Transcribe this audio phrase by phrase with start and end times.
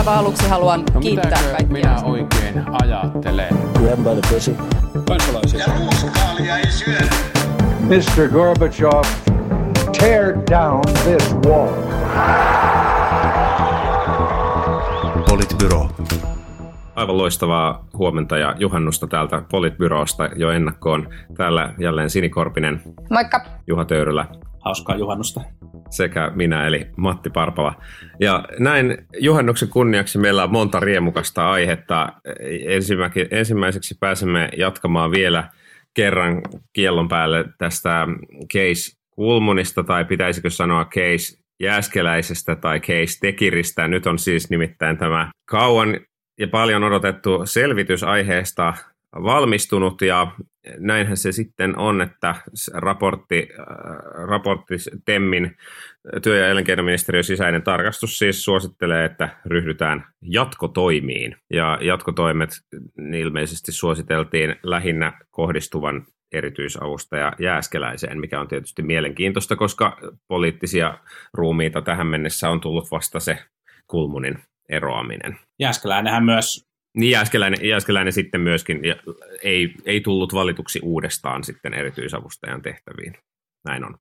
[0.00, 1.66] aivan aluksi haluan No kiittää kaikkia.
[1.72, 3.48] minä oikein ajattelen?
[3.78, 4.56] Grab by the pussy.
[5.08, 5.60] Kansalaisia.
[5.60, 7.06] Ja ruuskaalia ei syödä.
[7.80, 8.28] Mr.
[8.32, 9.02] Gorbachev,
[9.98, 11.68] tear down this wall.
[15.28, 15.88] Politbyro.
[16.96, 21.08] Aivan loistavaa huomenta ja juhannusta täältä Politbyrosta jo ennakkoon.
[21.36, 23.40] Täällä jälleen Sinikorpinen, Moikka.
[23.66, 24.26] Juha Töyrylä
[24.64, 25.40] Hauskaa juhannusta.
[25.90, 27.74] sekä minä eli Matti Parpala.
[28.20, 32.12] Ja näin juhannuksen kunniaksi meillä on monta riemukasta aihetta.
[33.30, 35.48] Ensimmäiseksi pääsemme jatkamaan vielä
[35.94, 36.42] kerran
[36.72, 38.06] kiellon päälle tästä
[38.52, 43.88] case Kulmunista tai pitäisikö sanoa case Jääskeläisestä tai case Tekiristä.
[43.88, 46.00] Nyt on siis nimittäin tämä kauan
[46.38, 48.74] ja paljon odotettu selvitys aiheesta
[49.12, 50.32] valmistunut ja
[50.78, 52.34] näinhän se sitten on, että
[52.74, 53.66] raportti, äh,
[54.28, 54.74] raportti
[55.04, 55.56] Temmin
[56.22, 61.36] työ- ja elinkeinoministeriön sisäinen tarkastus siis suosittelee, että ryhdytään jatkotoimiin.
[61.52, 62.50] Ja jatkotoimet
[63.18, 70.98] ilmeisesti suositeltiin lähinnä kohdistuvan erityisavustaja Jääskeläiseen, mikä on tietysti mielenkiintoista, koska poliittisia
[71.34, 73.38] ruumiita tähän mennessä on tullut vasta se
[73.86, 75.38] Kulmunin eroaminen.
[75.58, 78.94] Jääskeläinenhän myös, Niin Jääskeläinen, Jääskeläinen sitten myöskin ja
[79.42, 83.14] ei, ei tullut valituksi uudestaan sitten erityisavustajan tehtäviin.
[83.64, 83.94] Näin on.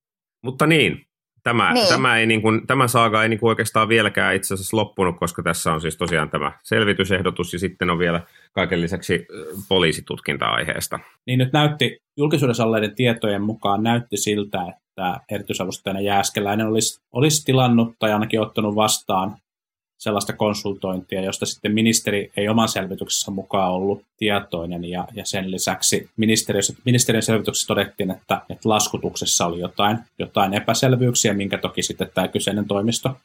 [0.44, 1.06] Mutta niin,
[1.44, 1.88] tämä, Niin.
[1.88, 5.44] tämä, ei niin kuin, tämä saaga ei niin kuin oikeastaan vieläkään itse asiassa loppunut, koska
[5.44, 8.22] tässä on siis tosiaan tämä selvitysehdotus ja sitten on vielä
[8.54, 9.28] kaiken lisäksi
[9.70, 11.00] poliisitutkinta aiheesta.
[11.26, 17.95] niin nyt näytti, julkisuudessa olleiden tietojen mukaan näytti siltä, että erityisavustajana Jääskeläinen olisi, olisi tilannut
[18.00, 19.36] tai ainakin ottanut vastaan
[20.00, 26.09] sellaista konsultointia, josta sitten ministeri ei oman selvityksessä mukaan ollut tietoinen, ja, ja sen lisäksi
[26.17, 32.27] ministeriössä, ministeriön selvityksessä todettiin, että, että laskutuksessa oli jotain, jotain epäselvyyksiä, minkä toki sitten tämä
[32.27, 33.17] kyseinen toimisto,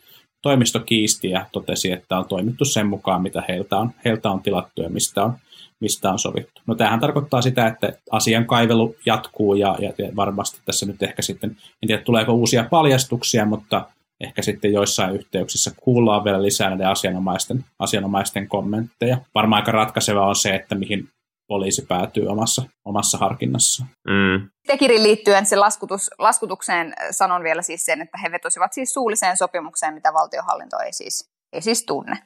[0.42, 4.83] toimisto kiisti ja totesi, että on toimittu sen mukaan, mitä heiltä on, heiltä on tilattu
[4.83, 5.34] ja mistä on,
[5.80, 6.61] mistä on sovittu.
[6.67, 11.51] No tämähän tarkoittaa sitä, että asian kaivelu jatkuu ja, ja, varmasti tässä nyt ehkä sitten,
[11.83, 13.85] en tiedä tuleeko uusia paljastuksia, mutta
[14.20, 19.17] ehkä sitten joissain yhteyksissä kuullaan vielä lisää näiden asianomaisten, asianomaisten kommentteja.
[19.35, 21.08] Varmaan aika ratkaiseva on se, että mihin
[21.48, 23.89] poliisi päätyy omassa, omassa harkinnassaan.
[24.08, 24.51] Mm.
[24.67, 29.95] Tekirin liittyen se laskutus, laskutukseen sanon vielä siis sen, että he vetosivat siis suulliseen sopimukseen,
[29.95, 32.19] mitä valtiohallinto ei siis, ei siis tunne.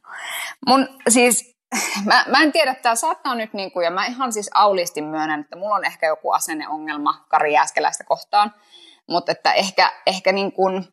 [0.67, 1.57] Mun siis,
[2.05, 5.41] mä, mä en tiedä, tämä saattaa nyt, niin kuin, ja mä ihan siis auliisti myönnän,
[5.41, 8.55] että mulla on ehkä joku asenneongelma Kari Jääskeläistä kohtaan,
[9.09, 10.85] mutta että ehkä, ehkä niin kuin,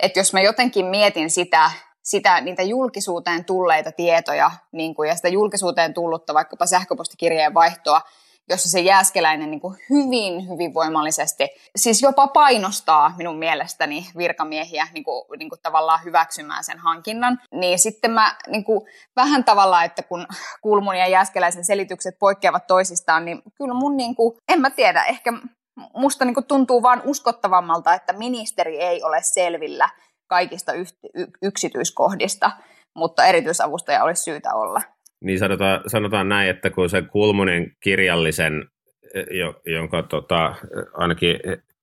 [0.00, 1.70] että jos mä jotenkin mietin sitä,
[2.02, 8.00] sitä, niitä julkisuuteen tulleita tietoja niin kuin, ja sitä julkisuuteen tullutta vaikkapa sähköpostikirjeen vaihtoa,
[8.48, 15.04] jossa se jääskeläinen niin kuin hyvin, hyvin voimallisesti, siis jopa painostaa minun mielestäni virkamiehiä niin
[15.04, 18.80] kuin, niin kuin tavallaan hyväksymään sen hankinnan, niin sitten mä niin kuin,
[19.16, 20.26] vähän tavallaan, että kun
[20.62, 25.32] Kulmun ja jääskeläisen selitykset poikkeavat toisistaan, niin kyllä mun, niin kuin, en mä tiedä, ehkä
[25.94, 29.88] musta niin kuin tuntuu vaan uskottavammalta, että ministeri ei ole selvillä
[30.26, 30.72] kaikista
[31.42, 32.50] yksityiskohdista,
[32.94, 34.82] mutta erityisavustaja olisi syytä olla.
[35.24, 38.68] Niin sanotaan, sanotaan näin, että kun se Kulmunin kirjallisen,
[39.30, 40.54] jo, jonka tota,
[40.94, 41.40] ainakin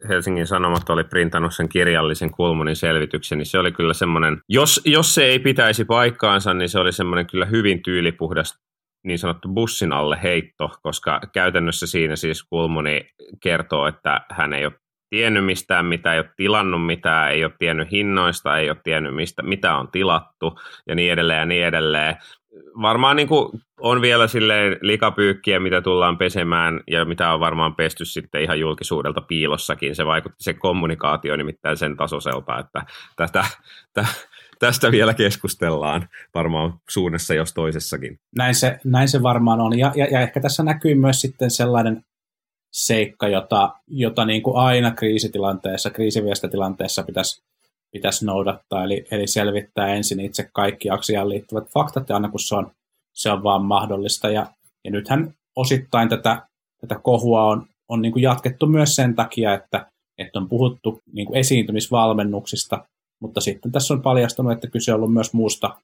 [0.10, 5.16] Helsingin Sanomat oli printannut sen kirjallisen Kulmunin selvityksen, niin se oli kyllä semmoinen, jos, jos
[5.16, 8.60] se ei pitäisi paikkaansa, niin se oli semmoinen kyllä hyvin tyylipuhdas
[9.04, 13.10] niin sanottu bussin alle heitto, koska käytännössä siinä siis Kulmuni
[13.44, 14.74] kertoo, että hän ei ole
[15.10, 19.44] tiennyt mistään, mitä ei ole tilannut mitään, ei ole tiennyt hinnoista, ei ole tiennyt mistä,
[19.44, 22.16] mitä on tilattu ja niin edelleen ja niin edelleen.
[22.82, 28.06] Varmaan niin kuin on vielä silleen likapyykkiä, mitä tullaan pesemään ja mitä on varmaan pesty
[28.06, 29.96] sitten ihan julkisuudelta piilossakin.
[29.96, 32.86] Se vaikutti se kommunikaatio nimittäin sen tasoiselta, että
[33.16, 33.46] tätä,
[33.94, 34.06] tä,
[34.66, 38.20] tästä vielä keskustellaan varmaan suunnassa jos toisessakin.
[38.38, 39.80] Näin se, näin se varmaan on.
[39.80, 42.04] Ja, ja, ja ehkä tässä näkyy myös sitten sellainen
[42.74, 47.42] seikka, jota, jota niin kuin aina kriisitilanteessa, kriisiviestitilanteessa pitäisi,
[47.92, 52.56] pitäisi noudattaa, eli, eli selvittää ensin itse kaikki asiaan liittyvät faktat, ja aina kun se
[52.56, 52.72] on,
[53.14, 54.30] se on vaan mahdollista.
[54.30, 54.46] Ja,
[54.86, 56.48] ja nythän osittain tätä,
[56.82, 59.86] tätä kohua on, on niin kuin jatkettu myös sen takia, että,
[60.18, 62.86] että on puhuttu niin kuin esiintymisvalmennuksista,
[63.24, 65.78] mutta sitten tässä on paljastunut, että kyse on ollut myös muusta,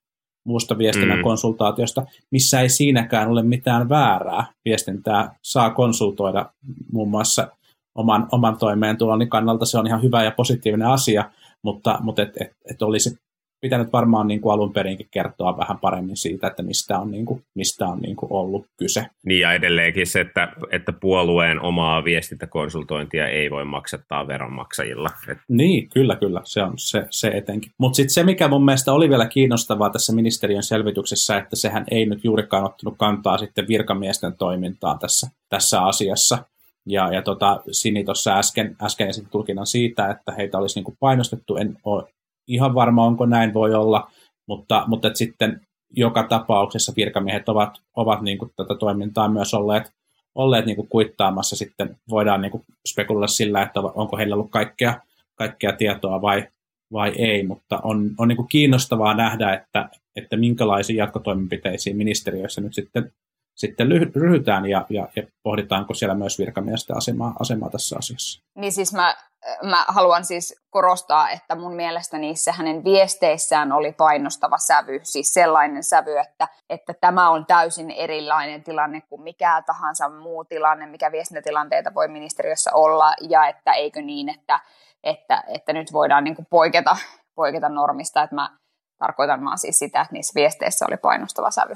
[0.46, 1.24] muusta viestinnän mm.
[1.24, 4.46] konsultaatiosta, missä ei siinäkään ole mitään väärää.
[4.66, 6.52] Viestintää saa konsultoida
[6.92, 7.48] muun muassa
[7.96, 9.66] oman, oman toimeentuloni kannalta.
[9.66, 11.32] Se on ihan hyvä ja positiivinen asia,
[11.62, 13.20] mutta, mutta et, et, et olisi
[13.62, 17.44] pitänyt varmaan niin kuin alun perinkin kertoa vähän paremmin siitä, että mistä on, niin kuin,
[17.56, 19.06] mistä on niin kuin ollut kyse.
[19.26, 25.10] Niin ja edelleenkin se, että, että puolueen omaa viestintäkonsultointia ei voi maksattaa veronmaksajilla.
[25.28, 25.38] Et...
[25.48, 27.72] Niin, kyllä, kyllä, se on se, se etenkin.
[27.78, 32.06] Mutta sitten se, mikä mun mielestä oli vielä kiinnostavaa tässä ministeriön selvityksessä, että sehän ei
[32.06, 36.38] nyt juurikaan ottanut kantaa sitten virkamiesten toimintaan tässä, tässä asiassa.
[36.86, 40.98] Ja, ja tota, Sini tuossa äsken, äsken esitti tulkinnan siitä, että heitä olisi niin kuin
[41.00, 41.58] painostettu.
[41.58, 42.04] En ole
[42.50, 44.12] ihan varma, onko näin voi olla,
[44.48, 45.62] mutta, mutta sitten
[45.92, 49.92] joka tapauksessa virkamiehet ovat, ovat niin kuin tätä toimintaa myös olleet,
[50.36, 51.56] olleet niin kuin kuittaamassa.
[51.56, 55.02] Sitten voidaan niin kuin spekuloida sillä, että onko heillä ollut kaikkea,
[55.36, 56.48] kaikkea tietoa vai,
[56.92, 62.74] vai ei, mutta on, on niin kuin kiinnostavaa nähdä, että, että minkälaisiin jatkotoimenpiteisiin ministeriöissä nyt
[62.74, 63.12] sitten
[63.60, 68.44] sitten ryhdytään ja, ja, ja pohditaanko siellä myös virkamiesten asemaa, asemaa tässä asiassa.
[68.56, 69.16] Niin siis mä,
[69.64, 75.84] mä haluan siis korostaa, että mun mielestä niissä hänen viesteissään oli painostava sävy, siis sellainen
[75.84, 81.94] sävy, että, että tämä on täysin erilainen tilanne kuin mikä tahansa muu tilanne, mikä viestintätilanteita
[81.94, 84.60] voi ministeriössä olla, ja että eikö niin, että,
[85.04, 86.98] että, että nyt voidaan niin kuin poiketa,
[87.36, 88.50] poiketa normista, että mä
[88.98, 91.76] tarkoitan vaan siis sitä, että niissä viesteissä oli painostava sävy.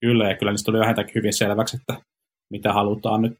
[0.00, 2.02] Kyllä, ja kyllä niistä tuli vähintäänkin hyvin selväksi, että
[2.52, 3.38] mitä halutaan nyt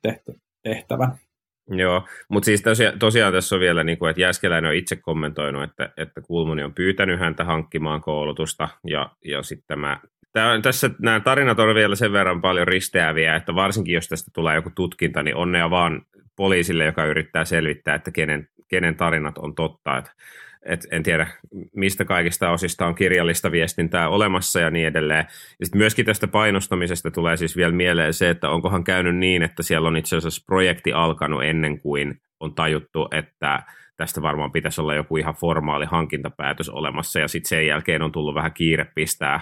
[0.62, 1.18] tehtävän.
[1.68, 5.62] Joo, mutta siis tosiaan, tosiaan tässä on vielä, niin kuin, että Jäskeläinen on itse kommentoinut,
[5.62, 10.00] että, että Kulmuni on pyytänyt häntä hankkimaan koulutusta, ja, ja sitten mä
[10.32, 14.54] Tämä, tässä nämä tarinat on vielä sen verran paljon risteäviä, että varsinkin jos tästä tulee
[14.54, 16.02] joku tutkinta, niin onnea vaan
[16.36, 19.98] poliisille, joka yrittää selvittää, että kenen, kenen tarinat on totta.
[19.98, 20.12] Että
[20.66, 21.26] et en tiedä,
[21.74, 25.26] mistä kaikista osista on kirjallista viestintää olemassa ja niin edelleen.
[25.60, 29.62] Ja sitten myöskin tästä painostamisesta tulee siis vielä mieleen se, että onkohan käynyt niin, että
[29.62, 33.62] siellä on itse asiassa projekti alkanut ennen kuin on tajuttu, että
[33.96, 38.34] tästä varmaan pitäisi olla joku ihan formaali hankintapäätös olemassa, ja sitten sen jälkeen on tullut
[38.34, 39.40] vähän kiire pistää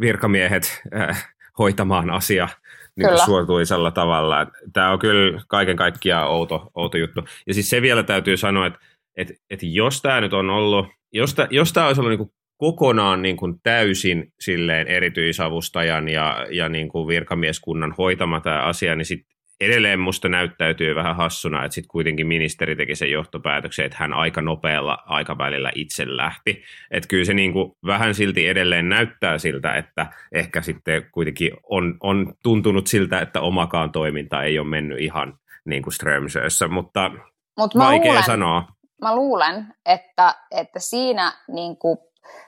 [0.00, 2.48] virkamiehet äh, hoitamaan asia
[2.96, 4.46] niin suotuisella tavalla.
[4.72, 7.24] Tämä on kyllä kaiken kaikkiaan outo, outo juttu.
[7.46, 8.78] Ja siis se vielä täytyy sanoa, että
[9.18, 12.30] että et jos tämä nyt on ollut, jos tämä, jos tämä olisi ollut niin kuin
[12.56, 19.06] kokonaan niin kuin täysin silleen erityisavustajan ja, ja niin kuin virkamieskunnan hoitama tämä asia, niin
[19.06, 24.12] sitten edelleen musta näyttäytyy vähän hassuna, että sitten kuitenkin ministeri teki sen johtopäätöksen, että hän
[24.12, 26.62] aika nopealla aikavälillä itse lähti.
[26.90, 31.96] Että kyllä se niin kuin vähän silti edelleen näyttää siltä, että ehkä sitten kuitenkin on,
[32.00, 37.10] on tuntunut siltä, että omakaan toiminta ei ole mennyt ihan niin kuin Strömsössä, mutta
[37.58, 38.66] Mut vaikea luulen, sanoa
[39.02, 41.98] mä luulen, että, että siinä, niin kuin,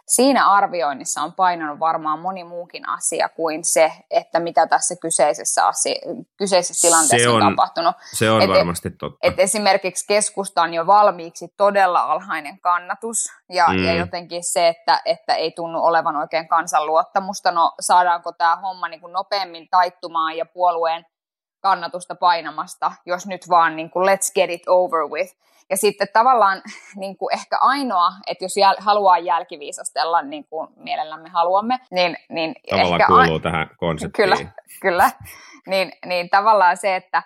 [0.07, 5.95] siinä arvioinnissa on painanut varmaan moni muukin asia kuin se, että mitä tässä kyseisessä, asia,
[6.37, 7.95] kyseisessä tilanteessa on, on tapahtunut.
[8.13, 9.19] Se on et, varmasti totta.
[9.23, 13.17] Et esimerkiksi keskusta on jo valmiiksi todella alhainen kannatus
[13.49, 13.85] ja, mm.
[13.85, 17.51] ja jotenkin se, että, että ei tunnu olevan oikein kansanluottamusta.
[17.51, 21.07] No saadaanko tämä homma niin kuin nopeammin taittumaan ja puolueen
[21.61, 25.37] kannatusta painamasta, jos nyt vaan niin kuin let's get it over with.
[25.71, 26.63] Ja sitten tavallaan
[26.97, 32.55] niin kuin ehkä ainoa, että jos jäl, haluaa jälkiviisastella, niin kuin mielellämme haluamme, niin, niin
[32.71, 33.41] tavallaan ehkä kuuluu a...
[33.41, 34.13] tähän konseptiin.
[34.13, 34.37] Kyllä,
[34.81, 35.11] kyllä.
[35.67, 37.23] Niin, niin tavallaan se, että,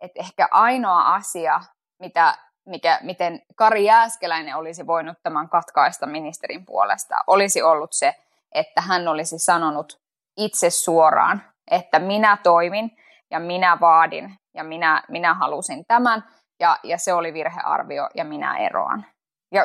[0.00, 1.60] että ehkä ainoa asia,
[2.00, 8.14] mitä, mikä, miten Kari Jääskeläinen olisi voinut tämän katkaista ministerin puolesta, olisi ollut se,
[8.52, 10.00] että hän olisi sanonut
[10.36, 12.96] itse suoraan, että minä toimin
[13.30, 16.24] ja minä vaadin ja minä, minä halusin tämän
[16.60, 19.06] ja, ja se oli virhearvio ja minä eroan.
[19.52, 19.62] Ja,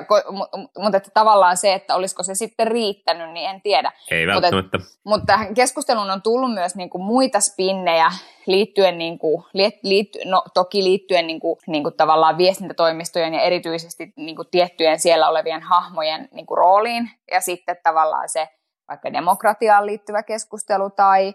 [0.78, 3.92] mutta että tavallaan se, että olisiko se sitten riittänyt, niin en tiedä.
[4.12, 4.78] Ei välttämättä.
[4.78, 8.12] Mutta, mutta tähän keskusteluun on tullut myös niin kuin muita spinnejä
[8.48, 9.44] liittyen, niin kuin,
[9.84, 15.00] liitty, no, toki liittyen niin kuin, niin kuin tavallaan viestintätoimistojen ja erityisesti niin kuin tiettyjen
[15.00, 17.10] siellä olevien hahmojen niin kuin rooliin.
[17.32, 18.50] Ja sitten tavallaan se
[18.88, 21.34] vaikka demokratiaan liittyvä keskustelu tai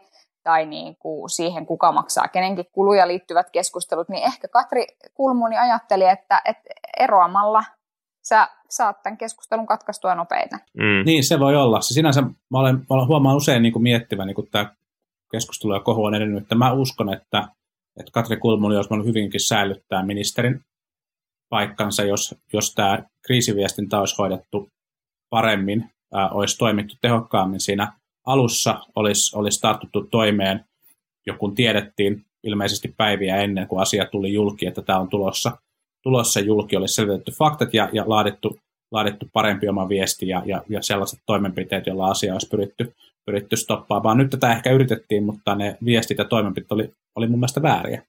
[0.49, 6.05] tai niin kuin siihen, kuka maksaa kenenkin kuluja liittyvät keskustelut, niin ehkä Katri Kulmuni ajatteli,
[6.05, 7.65] että, että eroamalla
[8.29, 10.57] sä saat tämän keskustelun katkaistua nopeita.
[10.57, 11.05] Mm.
[11.05, 11.81] Niin, se voi olla.
[11.81, 14.75] Se sinänsä mä olen, mä olen huomaan usein niin kuin miettivän, niin kuin tämä
[15.33, 17.49] keskustelu ja kohu on edennyt, että mä uskon, että,
[18.01, 20.61] että Katri Kulmuni olisi voinut hyvinkin säilyttää ministerin
[21.49, 24.69] paikkansa, jos, jos tämä kriisiviestintä olisi hoidettu
[25.31, 27.98] paremmin, ää, olisi toimittu tehokkaammin siinä
[28.29, 30.65] alussa olisi, olisi tartuttu toimeen,
[31.27, 35.59] jo kun tiedettiin ilmeisesti päiviä ennen kuin asia tuli julki, että tämä on tulossa,
[36.03, 38.59] tulossa julki, olisi selvitetty faktat ja, ja laadittu,
[38.93, 42.95] laadittu parempi oma viesti ja, ja, ja sellaiset toimenpiteet, joilla asia olisi pyritty,
[43.27, 44.19] pyritty stoppaamaan.
[44.19, 48.03] Nyt tätä ehkä yritettiin, mutta ne viestit ja toimenpiteet oli, oli mun mielestä vääriä.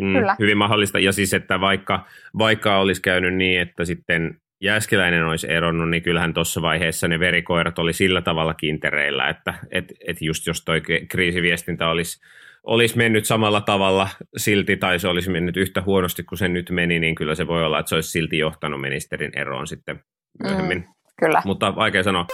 [0.00, 0.36] Mm, Kyllä.
[0.38, 0.98] Hyvin mahdollista.
[0.98, 2.06] Ja siis, että vaikka,
[2.38, 7.78] vaikka olisi käynyt niin, että sitten Jääskeläinen olisi eronnut, niin kyllähän tuossa vaiheessa ne verikoirat
[7.78, 12.20] oli sillä tavalla kintereillä, että et, et just jos toi kriisiviestintä olisi,
[12.62, 16.98] olisi mennyt samalla tavalla silti tai se olisi mennyt yhtä huonosti kuin se nyt meni,
[16.98, 20.00] niin kyllä se voi olla, että se olisi silti johtanut ministerin eroon sitten
[20.42, 20.78] myöhemmin.
[20.78, 21.42] Mm, kyllä.
[21.44, 22.26] Mutta vaikea sanoa.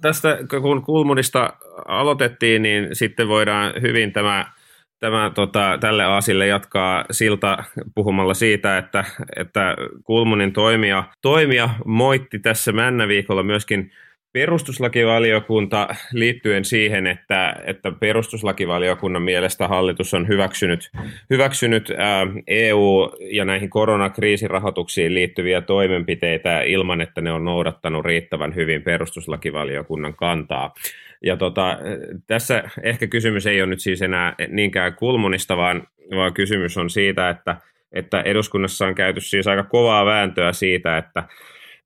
[0.00, 1.52] Tästä kun Kulmunista
[1.88, 4.46] aloitettiin, niin sitten voidaan hyvin tämä
[5.02, 9.04] tämä, tota, tälle Aasille jatkaa silta puhumalla siitä, että,
[9.36, 13.90] että Kulmunin toimija, toimija moitti tässä männäviikolla myöskin
[14.32, 20.90] perustuslakivaliokunta liittyen siihen, että, että perustuslakivaliokunnan mielestä hallitus on hyväksynyt,
[21.30, 28.82] hyväksynyt ää, EU- ja näihin koronakriisirahoituksiin liittyviä toimenpiteitä ilman, että ne on noudattanut riittävän hyvin
[28.82, 30.74] perustuslakivaliokunnan kantaa.
[31.22, 31.78] Ja tota,
[32.26, 35.86] tässä ehkä kysymys ei ole nyt siis enää niinkään kulmunista, vaan,
[36.16, 37.56] vaan kysymys on siitä, että,
[37.92, 41.24] että eduskunnassa on käyty siis aika kovaa vääntöä siitä, että,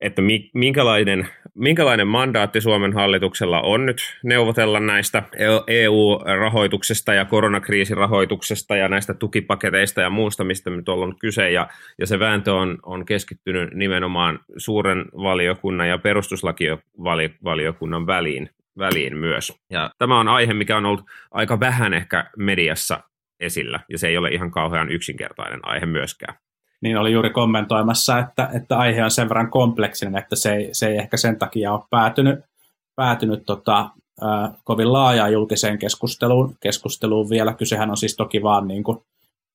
[0.00, 0.22] että
[0.54, 5.22] minkälainen, minkälainen mandaatti Suomen hallituksella on nyt neuvotella näistä
[5.66, 11.50] EU-rahoituksesta ja koronakriisirahoituksesta ja näistä tukipaketeista ja muusta, mistä nyt on kyse.
[11.50, 19.52] Ja, ja se vääntö on, on keskittynyt nimenomaan suuren valiokunnan ja perustuslakivaliokunnan väliin väliin myös.
[19.70, 23.00] Ja tämä on aihe, mikä on ollut aika vähän ehkä mediassa
[23.40, 26.38] esillä, ja se ei ole ihan kauhean yksinkertainen aihe myöskään.
[26.80, 30.86] Niin oli juuri kommentoimassa, että, että aihe on sen verran kompleksinen, että se ei, se
[30.86, 32.40] ei ehkä sen takia ole päätynyt,
[32.96, 33.80] päätynyt tota,
[34.22, 37.54] äh, kovin laajaan julkiseen keskusteluun, keskusteluun vielä.
[37.54, 38.98] Kysehän on siis toki vaan niin kuin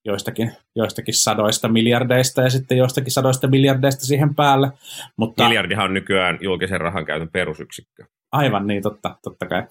[0.06, 4.72] joistakin, joistakin sadoista miljardeista ja sitten joistakin sadoista miljardeista siihen päälle.
[5.18, 8.06] Mutta, Miljardihan on nykyään julkisen rahan käytön perusyksikkö.
[8.31, 9.63] Aivan niin, totta, totta kai.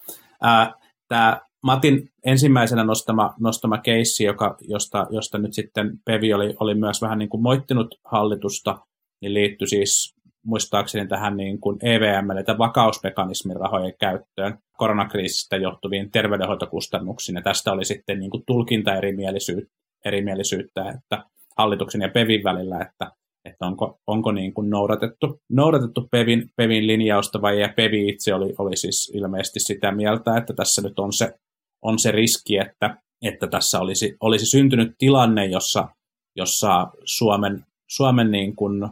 [1.09, 7.03] Tämä Matin ensimmäisenä nostama, nostama keissi, joka, josta, josta nyt sitten Pevi oli, oli myös
[7.03, 8.79] vähän niin kuin moittinut hallitusta,
[9.21, 10.15] niin liittyi siis
[10.45, 17.37] muistaakseni tähän niin kuin EVM, eli vakausmekanismin rahojen käyttöön koronakriisistä johtuviin terveydenhoitokustannuksiin.
[17.37, 19.75] Ja tästä oli sitten niin kuin tulkintaerimielisyyttä,
[20.05, 21.25] erimielisyyttä, että
[21.57, 23.13] hallituksen ja Pevin välillä, että
[23.45, 28.55] että onko, onko niin kuin noudatettu, noudatettu Pevin, Pevin linjausta vai ja Pevi itse oli,
[28.59, 31.35] oli siis ilmeisesti sitä mieltä, että tässä nyt on se,
[31.83, 35.89] on se riski, että, että tässä olisi, olisi syntynyt tilanne, jossa,
[36.37, 38.89] jossa Suomen, Suomen niin kuin, ä,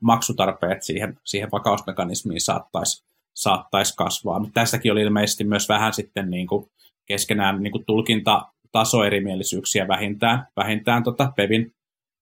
[0.00, 4.38] maksutarpeet siihen, siihen vakausmekanismiin saattaisi saattaisi kasvaa.
[4.38, 6.70] Mutta tässäkin oli ilmeisesti myös vähän sitten niin kuin
[7.06, 11.72] keskenään niin kuin tulkintatasoerimielisyyksiä vähintään, vähintään tota Pevin,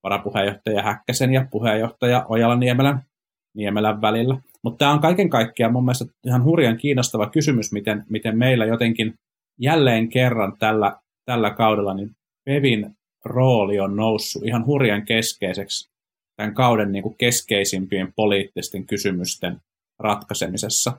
[0.05, 3.01] varapuheenjohtaja Häkkäsen ja puheenjohtaja Ojala Niemelän,
[3.55, 4.37] Niemelän välillä.
[4.63, 9.13] Mutta tämä on kaiken kaikkiaan mun mielestä ihan hurjan kiinnostava kysymys, miten, miten meillä jotenkin
[9.59, 10.95] jälleen kerran tällä,
[11.25, 12.09] tällä kaudella niin
[12.45, 12.95] Pevin
[13.25, 15.89] rooli on noussut ihan hurjan keskeiseksi
[16.35, 19.57] tämän kauden niin kuin keskeisimpien poliittisten kysymysten
[19.99, 20.97] ratkaisemisessa.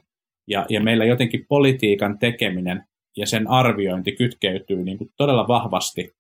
[0.49, 2.85] Ja, ja meillä jotenkin politiikan tekeminen
[3.17, 6.16] ja sen arviointi kytkeytyy niin kuin todella vahvasti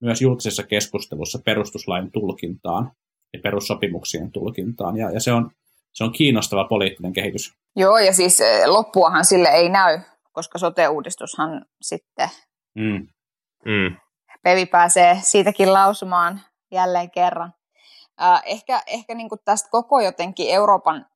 [0.00, 2.92] myös julkisessa keskustelussa perustuslain tulkintaan
[3.32, 4.96] ja perussopimuksien tulkintaan.
[4.96, 5.50] Ja, ja se, on,
[5.92, 7.52] se on kiinnostava poliittinen kehitys.
[7.76, 10.00] Joo, ja siis eh, loppuahan sille ei näy,
[10.32, 12.28] koska sote-uudistushan sitten
[12.74, 13.08] mm.
[13.64, 13.96] Mm.
[14.42, 16.40] Pevi pääsee siitäkin lausumaan
[16.70, 17.52] jälleen kerran.
[18.22, 21.06] Äh, ehkä ehkä niin kuin tästä koko jotenkin Euroopan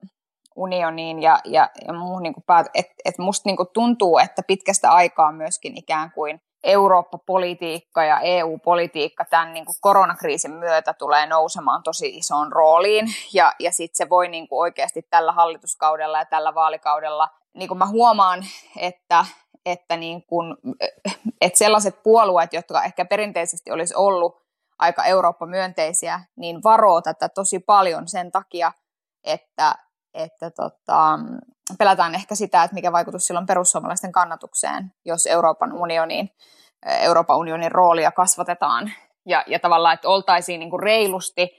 [0.56, 2.34] unioniin ja, ja, ja muuhun, niin
[2.74, 9.24] että et musta niin kuin tuntuu, että pitkästä aikaa myöskin ikään kuin– Eurooppa-politiikka ja EU-politiikka
[9.24, 13.06] tämän niin kuin koronakriisin myötä tulee nousemaan tosi isoon rooliin.
[13.32, 17.78] Ja, ja sitten se voi niin kuin oikeasti tällä hallituskaudella ja tällä vaalikaudella, niin kuin
[17.78, 18.44] mä huomaan,
[18.76, 19.24] että,
[19.66, 20.56] että, niin kuin,
[21.40, 24.42] että sellaiset puolueet, jotka ehkä perinteisesti olisi ollut
[24.78, 28.72] aika Eurooppa-myönteisiä, niin varoo tätä tosi paljon sen takia,
[29.24, 29.74] että,
[30.14, 31.18] että tota,
[31.78, 36.30] pelätään ehkä sitä, että mikä vaikutus silloin perussuomalaisten kannatukseen, jos Euroopan unioniin,
[36.86, 38.92] Euroopan unionin roolia kasvatetaan.
[39.26, 41.50] Ja, ja tavallaan, että oltaisiin niin kuin reilusti,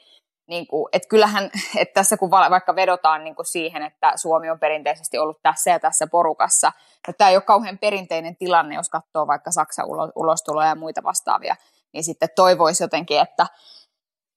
[0.48, 4.60] niin kuin, että kyllähän, että tässä kun vaikka vedotaan niin kuin siihen, että Suomi on
[4.60, 6.72] perinteisesti ollut tässä ja tässä porukassa,
[7.08, 11.56] että tämä ei ole kauhean perinteinen tilanne, jos katsoo vaikka Saksan ulostuloja ja muita vastaavia,
[11.94, 13.48] niin sitten toivoisi jotenkin, että,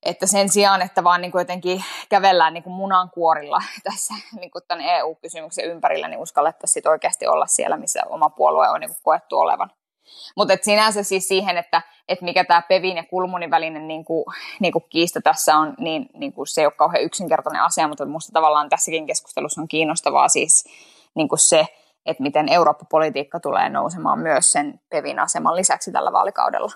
[0.03, 4.63] että sen sijaan, että vaan niin kuin jotenkin kävellään niin kuin munankuorilla tässä niin kuin
[4.69, 9.39] tämän EU-kysymyksen ympärillä, niin uskallettaisiin oikeasti olla siellä, missä oma puolue on niin kuin koettu
[9.39, 9.71] olevan.
[10.37, 14.25] Mutta sinänsä siis siihen, että, että mikä tämä Pevin ja Kulmunin välinen niin kuin,
[14.61, 18.05] niin kuin kiista tässä on, niin, niin kuin se ei ole kauhean yksinkertainen asia, mutta
[18.05, 20.65] minusta tavallaan tässäkin keskustelussa on kiinnostavaa siis
[21.15, 21.67] niin kuin se,
[22.07, 26.73] että miten Eurooppa-politiikka tulee nousemaan myös sen Pevin aseman lisäksi tällä vaalikaudella.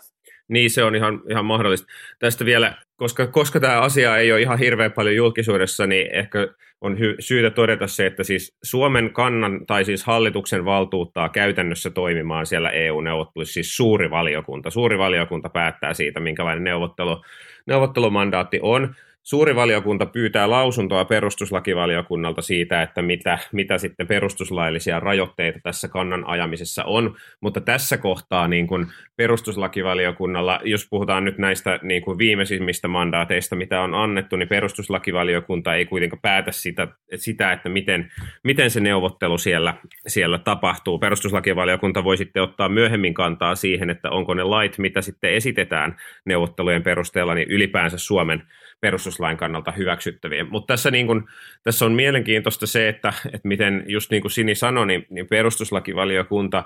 [0.51, 1.87] Niin, se on ihan, ihan mahdollista.
[2.19, 6.49] Tästä vielä, koska, koska tämä asia ei ole ihan hirveän paljon julkisuudessa, niin ehkä
[6.81, 12.47] on hy- syytä todeta se, että siis Suomen kannan tai siis hallituksen valtuuttaa käytännössä toimimaan
[12.47, 14.71] siellä EU-neuvotteluissa siis suuri valiokunta.
[14.71, 17.25] Suuri valiokunta päättää siitä, minkälainen neuvottelu,
[17.67, 18.95] neuvottelumandaatti on.
[19.23, 26.85] Suuri valiokunta pyytää lausuntoa perustuslakivaliokunnalta siitä, että mitä, mitä sitten perustuslaillisia rajoitteita tässä kannan ajamisessa
[26.85, 28.87] on, mutta tässä kohtaa niin kuin
[29.17, 35.87] perustuslakivaliokunnalla, jos puhutaan nyt näistä niin kuin viimeisimmistä mandaateista, mitä on annettu, niin perustuslakivaliokunta ei
[35.87, 38.13] kuitenkaan päätä sitä, sitä että miten,
[38.45, 39.75] miten se neuvottelu siellä,
[40.07, 40.99] siellä tapahtuu.
[40.99, 46.83] Perustuslakivaliokunta voi sitten ottaa myöhemmin kantaa siihen, että onko ne lait, mitä sitten esitetään neuvottelujen
[46.83, 48.43] perusteella, niin ylipäänsä Suomen
[48.81, 50.45] perustuslain kannalta hyväksyttäviä.
[50.45, 51.29] Mutta tässä, niin kun,
[51.63, 56.65] tässä on mielenkiintoista se, että, että miten just niin kuin Sini sanoi, niin, niin perustuslakivaliokunta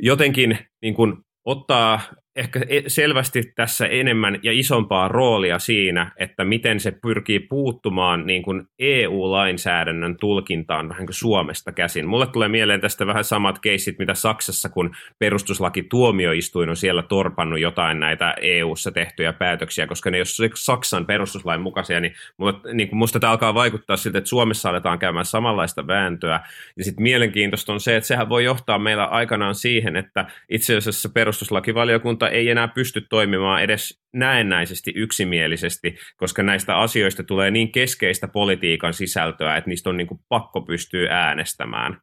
[0.00, 2.00] jotenkin niin kun ottaa
[2.36, 8.42] ehkä e- selvästi tässä enemmän ja isompaa roolia siinä, että miten se pyrkii puuttumaan niin
[8.42, 12.06] kuin EU-lainsäädännön tulkintaan vähän kuin Suomesta käsin.
[12.06, 17.60] Mulle tulee mieleen tästä vähän samat keissit, mitä Saksassa, kun perustuslaki tuomioistuin on siellä torpannut
[17.60, 22.98] jotain näitä EU-ssa tehtyjä päätöksiä, koska ne jos Saksan perustuslain mukaisia, niin, mulle, niin kuin
[22.98, 26.40] musta tämä alkaa vaikuttaa siltä, että Suomessa aletaan käymään samanlaista vääntöä.
[26.76, 31.08] Ja sitten mielenkiintoista on se, että sehän voi johtaa meillä aikanaan siihen, että itse asiassa
[31.08, 38.28] perustuslakivaliokunta eduskunta ei enää pysty toimimaan edes näennäisesti yksimielisesti, koska näistä asioista tulee niin keskeistä
[38.28, 42.00] politiikan sisältöä, että niistä on niin kuin pakko pystyä äänestämään.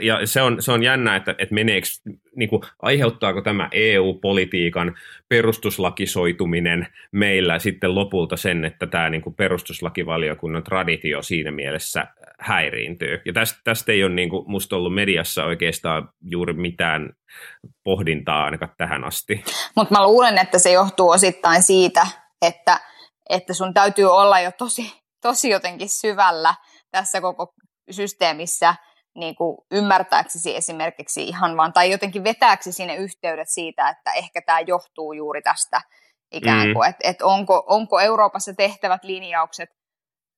[0.00, 1.86] Ja se on, se on jännä, että, että meneekö,
[2.36, 4.94] niin kuin, aiheuttaako tämä EU-politiikan
[5.28, 12.06] perustuslakisoituminen meillä sitten lopulta sen, että tämä niin kuin perustuslakivaliokunnan traditio siinä mielessä
[12.42, 13.22] häiriintyy.
[13.24, 17.10] Ja tästä, tästä ei ole niin kuin, musta ollut mediassa oikeastaan juuri mitään
[17.84, 19.44] pohdintaa ainakaan tähän asti.
[19.76, 22.06] Mutta mä luulen, että se johtuu osittain siitä,
[22.42, 22.80] että,
[23.30, 26.54] että sun täytyy olla jo tosi, tosi jotenkin syvällä
[26.90, 27.54] tässä koko
[27.90, 28.74] systeemissä–
[29.14, 34.60] niin kuin ymmärtääksesi esimerkiksi ihan vaan, tai jotenkin vetääksi sinne yhteydet siitä, että ehkä tämä
[34.60, 35.80] johtuu juuri tästä
[36.32, 36.74] ikään mm.
[36.74, 36.90] kuin, mm.
[36.90, 39.70] että et onko, onko Euroopassa tehtävät linjaukset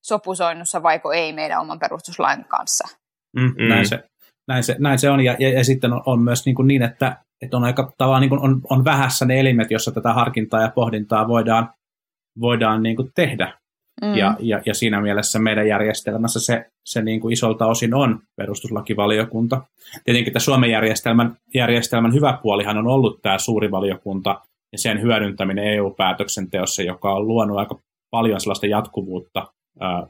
[0.04, 2.88] sopusoinnussa vaiko ei meidän oman perustuslain kanssa.
[3.36, 3.68] Mm, mm.
[3.68, 4.04] Näin, se,
[4.48, 6.82] näin, se, näin se on, ja, ja, ja sitten on, on myös niin, kuin niin
[6.82, 10.62] että, että on aika tavallaan niin kuin on, on vähässä ne elimet, jossa tätä harkintaa
[10.62, 11.70] ja pohdintaa voidaan,
[12.40, 13.58] voidaan niin kuin tehdä.
[14.02, 14.14] Mm.
[14.14, 19.62] Ja, ja, ja siinä mielessä meidän järjestelmässä se, se niin kuin isolta osin on perustuslakivaliokunta.
[20.04, 24.40] Tietenkin tämä Suomen järjestelmän, järjestelmän hyvä puolihan on ollut tämä suuri valiokunta
[24.72, 27.78] ja sen hyödyntäminen EU-päätöksenteossa, joka on luonut aika
[28.10, 29.52] paljon sellaista jatkuvuutta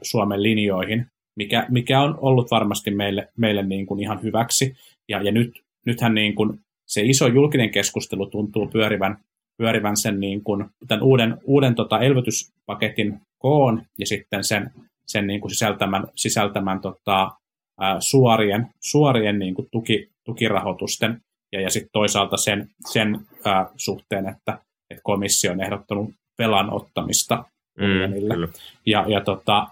[0.01, 4.75] Suomen linjoihin, mikä, mikä on ollut varmasti meille, meille niin kuin ihan hyväksi.
[5.09, 9.17] Ja, ja nyt, nythän niin kuin se iso julkinen keskustelu tuntuu pyörivän,
[9.57, 14.71] pyörivän sen niin kuin, tämän uuden, uuden tota elvytyspaketin koon ja sitten sen,
[15.05, 17.31] sen niin kuin sisältämän, sisältämän tota,
[17.79, 24.27] ää, suorien, suorien niin kuin tuki, tukirahoitusten ja, ja sitten toisaalta sen, sen ää, suhteen,
[24.27, 27.43] että, että komissio on ehdottanut velan ottamista
[27.79, 28.47] mm,
[28.85, 29.67] ja, ja tota,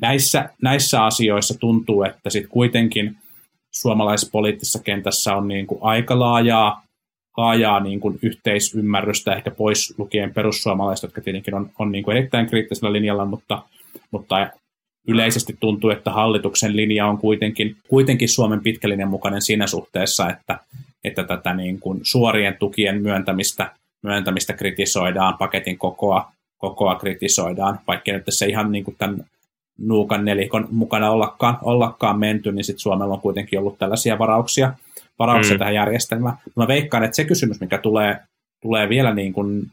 [0.00, 3.16] näissä, näissä asioissa tuntuu, että sitten kuitenkin
[3.74, 6.86] suomalaispoliittisessa kentässä on niin kuin aika laajaa
[7.36, 12.46] laajaa niin kuin yhteisymmärrystä, ehkä pois lukien perussuomalaiset, jotka tietenkin on, on niin kuin erittäin
[12.46, 13.62] kriittisellä linjalla, mutta,
[14.10, 14.50] mutta
[15.08, 20.58] yleisesti tuntuu, että hallituksen linja on kuitenkin, kuitenkin Suomen pitkällinen mukainen siinä suhteessa, että,
[21.04, 26.32] että tätä niin kuin suorien tukien myöntämistä, myöntämistä kritisoidaan, paketin kokoa,
[26.68, 29.24] kokoa kritisoidaan, vaikka nyt tässä ihan niin kuin tämän
[29.78, 34.72] nuukan nelikon mukana ollakaan, ollakaan menty, niin sitten Suomella on kuitenkin ollut tällaisia varauksia,
[35.18, 35.58] varauksia mm.
[35.58, 36.36] tähän järjestelmään.
[36.56, 38.18] Mä veikkaan, että se kysymys, mikä tulee,
[38.62, 39.70] tulee vielä niin kuin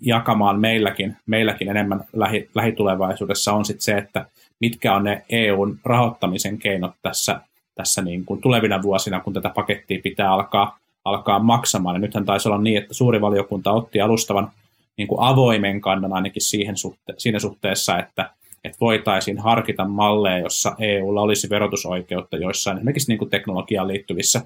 [0.00, 4.26] jakamaan meilläkin, meilläkin enemmän lähi, lähitulevaisuudessa on sitten se, että
[4.60, 7.40] mitkä on ne EUn rahoittamisen keinot tässä,
[7.74, 11.96] tässä niin kuin tulevina vuosina, kun tätä pakettia pitää alkaa, alkaa maksamaan.
[11.96, 14.50] Ja nythän taisi olla niin, että suuri valiokunta otti alustavan
[14.98, 18.30] niin kuin avoimen kannan ainakin siihen suhte- siinä suhteessa, että,
[18.64, 24.42] että voitaisiin harkita malleja, jossa EUlla olisi verotusoikeutta joissain esimerkiksi niin kuin teknologiaan liittyvissä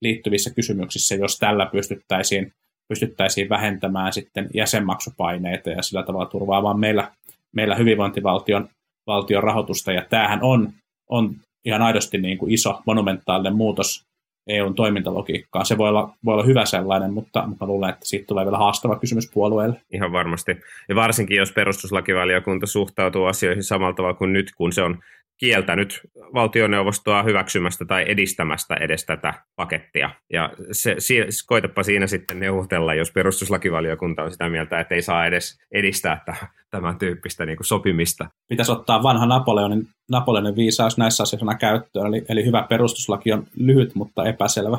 [0.00, 2.52] liittyvissä kysymyksissä, jos tällä pystyttäisiin,
[2.88, 7.12] pystyttäisiin vähentämään sitten jäsenmaksupaineita ja sillä tavalla turvaamaan meillä,
[7.52, 8.68] meillä hyvinvointivaltion
[9.06, 9.92] valtion rahoitusta.
[9.92, 10.72] Ja tämähän on,
[11.10, 14.06] on ihan aidosti niin kuin iso monumentaalinen muutos
[14.46, 15.66] EUn toimintalogiikkaan.
[15.66, 18.98] Se voi olla, voi olla hyvä sellainen, mutta, mutta luulen, että siitä tulee vielä haastava
[18.98, 19.80] kysymys puolueelle.
[19.92, 20.56] Ihan varmasti.
[20.88, 24.98] Ja varsinkin, jos perustuslakivaliokunta suhtautuu asioihin samalla tavalla kuin nyt, kun se on
[25.38, 26.00] kieltänyt
[26.34, 30.10] valtioneuvostoa hyväksymästä tai edistämästä edes tätä pakettia.
[30.32, 35.26] Ja se, si, koitapa siinä sitten neuvotella, jos perustuslakivaliokunta on sitä mieltä, että ei saa
[35.26, 36.24] edes edistää
[36.70, 38.30] tämän tyyppistä niin kuin sopimista.
[38.48, 43.94] Pitäisi ottaa vanha Napoleonin, Napoleonin viisaus näissä asioissa käyttöön, eli, eli hyvä perustuslaki on lyhyt,
[43.94, 44.78] mutta epäselvä.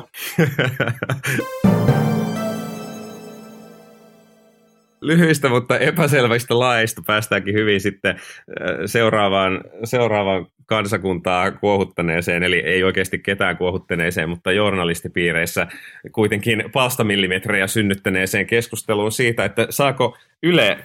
[5.00, 13.18] lyhyistä, mutta epäselvistä laeista päästäänkin hyvin sitten äh, seuraavaan, seuraavaan kansakuntaa kuohuttaneeseen, eli ei oikeasti
[13.18, 15.66] ketään kuohuttaneeseen, mutta journalistipiireissä
[16.12, 20.78] kuitenkin palstamillimetrejä synnyttäneeseen keskusteluun siitä, että saako Yle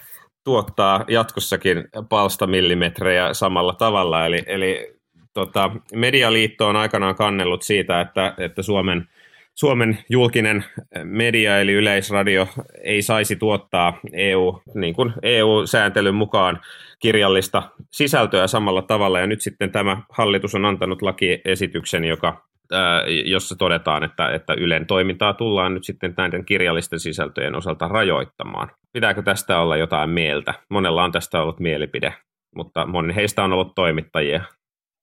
[0.44, 4.94] tuottaa jatkossakin palstamillimetrejä samalla tavalla, eli, eli
[5.34, 9.08] tota, Medialiitto on aikanaan kannellut siitä, että, että Suomen–
[9.56, 10.66] Suomen julkinen
[11.04, 12.48] media eli yleisradio
[12.84, 16.60] ei saisi tuottaa EU, niin kuin EU-sääntelyn mukaan
[17.00, 19.20] kirjallista sisältöä samalla tavalla.
[19.20, 24.86] Ja nyt sitten tämä hallitus on antanut lakiesityksen, joka, ää, jossa todetaan, että, että Ylen
[24.86, 28.72] toimintaa tullaan nyt sitten näiden kirjallisten sisältöjen osalta rajoittamaan.
[28.94, 30.54] Pitääkö tästä olla jotain mieltä?
[30.70, 32.14] Monella on tästä ollut mielipide,
[32.56, 34.42] mutta moni heistä on ollut toimittajia.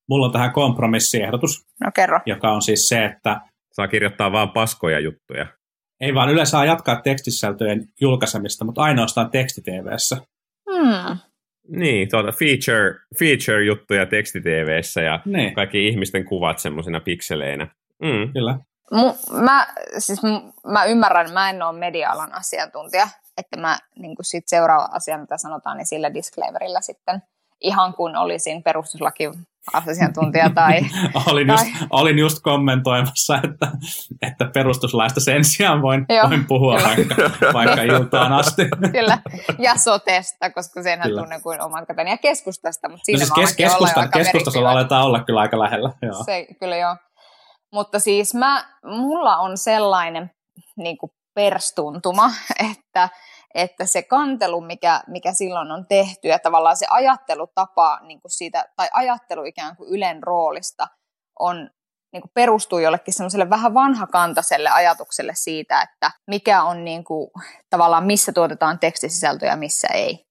[0.09, 2.19] Mulla on tähän kompromissiehdotus, no, kerro.
[2.25, 5.47] joka on siis se, että Saa kirjoittaa vaan paskoja juttuja.
[6.01, 10.17] Ei vaan, yleensä saa jatkaa tekstisältöjen julkaisemista, mutta ainoastaan tekstitvssä.
[10.71, 11.17] Hmm.
[11.67, 15.53] Niin, tuota, feature, feature-juttuja tekstitvssä ja niin.
[15.53, 17.67] kaikki ihmisten kuvat semmoisina pikseleinä.
[18.01, 18.33] Mm.
[18.33, 18.59] Kyllä.
[18.91, 23.07] M- mä, siis m- mä ymmärrän, mä en ole media-alan asiantuntija,
[23.37, 27.21] että mä niin sit seuraava asia, mitä sanotaan, niin sillä disclaimerilla sitten
[27.61, 29.29] ihan kun olisin perustuslaki
[29.73, 30.79] asiantuntija tai...
[31.29, 31.57] olin, tai...
[31.57, 33.67] Just, olin just kommentoimassa, että,
[34.21, 36.89] että perustuslaista sen sijaan voin, voin puhua kyllä.
[36.89, 37.15] vaikka,
[37.53, 38.61] vaikka iltaan asti.
[38.91, 39.17] kyllä,
[39.59, 41.21] ja sotesta, koska senhän kyllä.
[41.21, 45.23] tunnen kuin oman käteni, ja keskustasta, mutta siinä no siis kes, keskusta, keskustassa aletaan olla
[45.23, 45.91] kyllä aika lähellä.
[46.01, 46.23] Joo.
[46.23, 46.95] Se, kyllä joo.
[47.73, 50.31] Mutta siis mä, mulla on sellainen
[50.77, 52.31] niin kuin perstuntuma,
[52.71, 53.09] että
[53.53, 58.65] että se kantelu, mikä, mikä silloin on tehty ja tavallaan se ajattelutapa niin kuin siitä,
[58.75, 60.87] tai ajattelu ikään kuin Ylen roolista
[61.39, 61.69] on
[62.13, 67.31] niin kuin perustuu jollekin semmoiselle vähän vanhakantaiselle ajatukselle siitä, että mikä on niin kuin,
[67.69, 70.30] tavallaan missä tuotetaan tekstisisältöjä ja missä ei.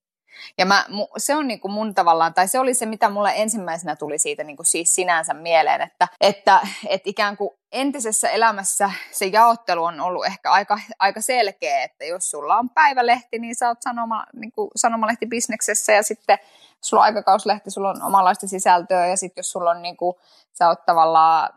[0.58, 3.96] Ja mä, se on niin kuin mun tavallaan, tai se oli se, mitä mulle ensimmäisenä
[3.96, 9.26] tuli siitä niin kuin siis sinänsä mieleen, että, että, että ikään kuin entisessä elämässä se
[9.26, 13.82] jaottelu on ollut ehkä aika, aika selkeä, että jos sulla on päivälehti, niin sä oot
[13.82, 16.38] sanoma, niin kuin sanomalehti-bisneksessä ja sitten
[16.84, 20.16] sulla on aikakauslehti, sulla on omanlaista sisältöä ja sitten jos sulla on niin kuin,
[20.52, 21.48] sä oot tavallaan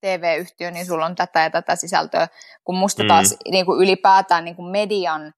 [0.00, 2.28] TV-yhtiö, niin sulla on tätä ja tätä sisältöä,
[2.64, 3.50] kun musta taas mm.
[3.50, 5.32] niin kuin ylipäätään niin kuin median,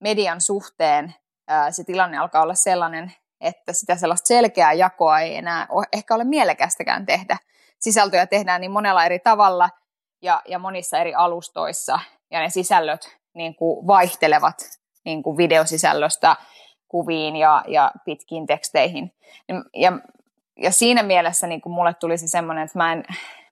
[0.00, 1.14] median suhteen
[1.70, 7.06] se tilanne alkaa olla sellainen, että sitä sellaista selkeää jakoa ei enää ehkä ole mielekästäkään
[7.06, 7.36] tehdä.
[7.80, 9.70] Sisältöjä tehdään niin monella eri tavalla
[10.22, 14.56] ja, ja monissa eri alustoissa, ja ne sisällöt niin kuin vaihtelevat
[15.04, 16.36] niin kuin videosisällöstä
[16.88, 19.12] kuviin ja, ja pitkiin teksteihin.
[19.74, 19.92] Ja,
[20.56, 23.04] ja siinä mielessä niin kuin mulle tuli se semmoinen, että mä en,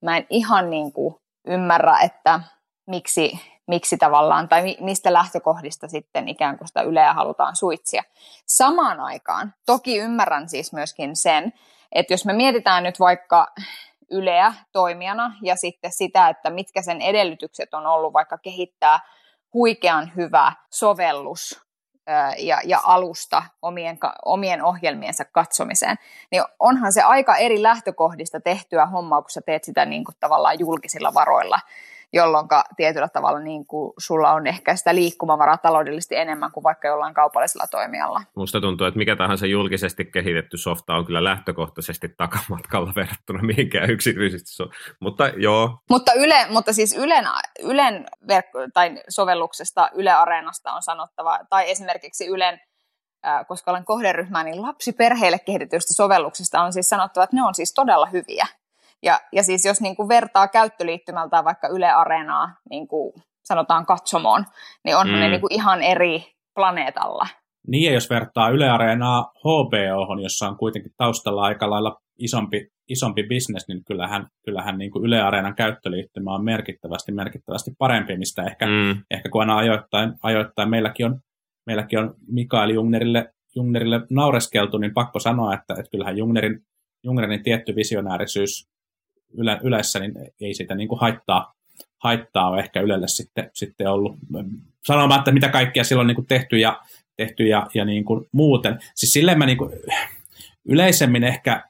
[0.03, 1.15] mä en ihan niin kuin
[1.47, 2.41] ymmärrä, että
[2.87, 8.03] miksi, miksi tavallaan, tai mistä lähtökohdista sitten ikään kuin sitä Yleä halutaan suitsia.
[8.47, 11.53] Samaan aikaan, toki ymmärrän siis myöskin sen,
[11.93, 13.47] että jos me mietitään nyt vaikka
[14.11, 19.01] Yleä toimijana ja sitten sitä, että mitkä sen edellytykset on ollut vaikka kehittää
[19.55, 21.65] huikean hyvä sovellus
[22.39, 25.97] ja, ja alusta omien, omien ohjelmiensa katsomiseen,
[26.31, 30.59] niin onhan se aika eri lähtökohdista tehtyä hommaa, kun sä teet sitä niin kuin tavallaan
[30.59, 31.61] julkisilla varoilla
[32.15, 37.15] jolloin tietyllä tavalla niin kuin sulla on ehkä sitä liikkumavaraa taloudellisesti enemmän kuin vaikka jollain
[37.15, 38.23] kaupallisella toimijalla.
[38.37, 44.51] Musta tuntuu, että mikä tahansa julkisesti kehitetty softa on kyllä lähtökohtaisesti takamatkalla verrattuna mihinkään yksityisesti.
[44.51, 45.79] So- mutta joo.
[45.91, 47.25] Mutta, yle, mutta siis Ylen,
[47.63, 52.61] Ylen verkko- tai sovelluksesta Yle Areenasta on sanottava, tai esimerkiksi Ylen
[53.49, 58.07] koska olen kohderyhmää, niin lapsiperheille kehitetyistä sovelluksista on siis sanottava, että ne on siis todella
[58.07, 58.47] hyviä.
[59.05, 63.13] Ja, ja siis jos niin kuin vertaa käyttöliittymältä vaikka Yle Areenaa niin kuin
[63.45, 64.45] sanotaan katsomoon,
[64.85, 65.21] niin onhan mm.
[65.21, 67.27] ne niin kuin ihan eri planeetalla.
[67.67, 73.23] Niin, ja jos vertaa Yle Areenaa HBO, jossa on kuitenkin taustalla aika lailla isompi, isompi
[73.23, 78.67] bisnes, niin kyllähän, kyllähän niin kuin Yle Areenan käyttöliittymä on merkittävästi, merkittävästi parempi, mistä ehkä,
[78.67, 79.05] mm.
[79.11, 81.21] ehkä kun aina ajoittain, ajoittain meilläkin on,
[81.67, 86.61] meilläkin on Mikael Jungnerille, Jungnerille naureskeltu, niin pakko sanoa, että, että kyllähän Jungnerin,
[87.05, 88.74] Jungnerin tietty visionäärisyys
[89.39, 91.55] yle, yleensä, niin ei sitä niin kuin haittaa,
[91.99, 94.17] haittaa ole ehkä Ylelle sitten, sitten ollut.
[94.87, 96.81] Sanomatta, mitä kaikkea silloin niin kuin tehty ja,
[97.17, 98.79] tehty ja, ja niin kuin muuten.
[98.95, 99.71] Siis silleen mä niin kuin,
[100.69, 101.65] yleisemmin ehkä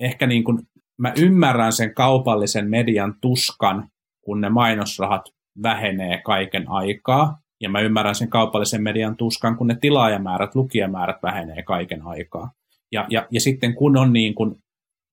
[0.00, 0.58] ehkä niin kuin,
[0.98, 3.88] mä ymmärrän sen kaupallisen median tuskan,
[4.20, 5.22] kun ne mainosrahat
[5.62, 7.38] vähenee kaiken aikaa.
[7.60, 12.50] Ja mä ymmärrän sen kaupallisen median tuskan, kun ne tilaajamäärät, lukijamäärät vähenee kaiken aikaa.
[12.92, 14.56] Ja, ja, ja sitten kun on niin kuin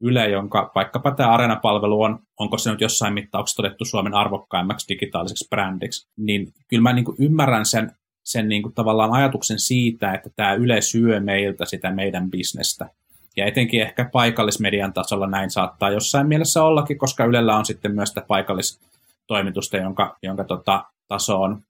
[0.02, 5.48] Yle, jonka vaikkapa tämä areenapalvelu on, onko se nyt jossain mittauksessa todettu Suomen arvokkaimmaksi digitaaliseksi
[5.50, 7.92] brändiksi, niin kyllä mä niin kuin ymmärrän sen,
[8.24, 12.90] sen niin kuin tavallaan ajatuksen siitä, että tämä Yle syö meiltä sitä meidän bisnestä.
[13.38, 18.10] Ja etenkin ehkä paikallismedian tasolla näin saattaa jossain mielessä ollakin, koska Ylellä on sitten myös
[18.10, 21.62] sitä paikallistoimitusta, jonka, jonka tota, taso on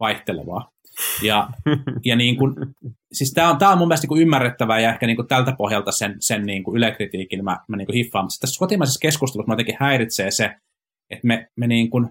[0.00, 0.70] vaihtelevaa.
[1.22, 1.48] Ja,
[2.04, 2.54] ja niin kuin,
[3.12, 5.92] siis tämä on, tää on mun mielestä niin ymmärrettävää ja ehkä niin kuin tältä pohjalta
[5.92, 8.24] sen, sen niin kuin ylekritiikin mä, mä niin kuin hiffaan.
[8.24, 10.44] Mutta tässä kotimaisessa keskustelussa mä jotenkin häiritsee se,
[11.10, 12.08] että me, me niin kuin,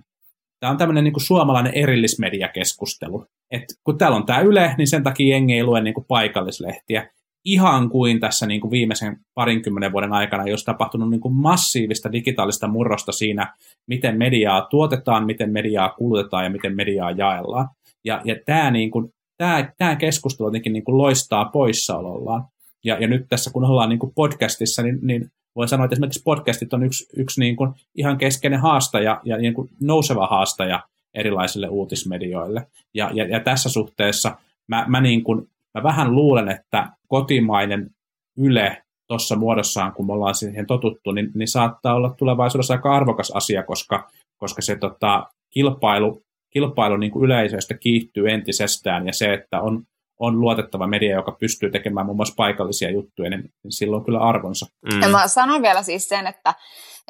[0.60, 3.26] tämä on tämmöinen niin kuin suomalainen erillismediakeskustelu.
[3.52, 7.10] Et kun täällä on tämä Yle, niin sen takia jengi ei lue niin kuin paikallislehtiä.
[7.46, 12.67] Ihan kuin tässä niin kuin viimeisen parinkymmenen vuoden aikana, jos tapahtunut niin kuin massiivista digitaalista
[12.67, 13.54] murrosta siinä,
[13.88, 17.70] miten mediaa tuotetaan, miten mediaa kulutetaan ja miten mediaa jaellaan.
[18.06, 22.44] Ja, ja tämä, niin kuin, tämä, tämä keskustelu jotenkin niin kuin loistaa poissaolollaan.
[22.84, 26.22] Ja, ja nyt tässä, kun ollaan niin kuin podcastissa, niin, niin voi sanoa, että esimerkiksi
[26.24, 30.84] podcastit on yksi, yksi niin kuin ihan keskeinen haastaja ja niin kuin nouseva haastaja
[31.14, 32.68] erilaisille uutismedioille.
[32.94, 34.38] Ja, ja, ja tässä suhteessa
[34.68, 37.90] mä, mä, niin kuin, mä vähän luulen, että kotimainen
[38.38, 43.32] Yle tuossa muodossaan, kun me ollaan siihen totuttu, niin, niin saattaa olla tulevaisuudessa aika arvokas
[43.32, 49.62] asia, koska, koska se tota, kilpailu kilpailu niin kuin yleisöistä kiihtyy entisestään ja se, että
[49.62, 49.84] on,
[50.20, 54.20] on luotettava media, joka pystyy tekemään muun muassa paikallisia juttuja, niin, niin sillä on kyllä
[54.20, 54.66] arvonsa.
[54.94, 55.02] Mm.
[55.02, 56.54] Ja mä sanon vielä siis sen, että,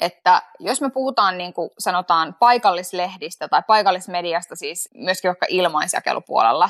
[0.01, 6.69] että jos me puhutaan niin kuin sanotaan paikallislehdistä tai paikallismediasta, siis myöskin vaikka ilmaisjakelupuolella,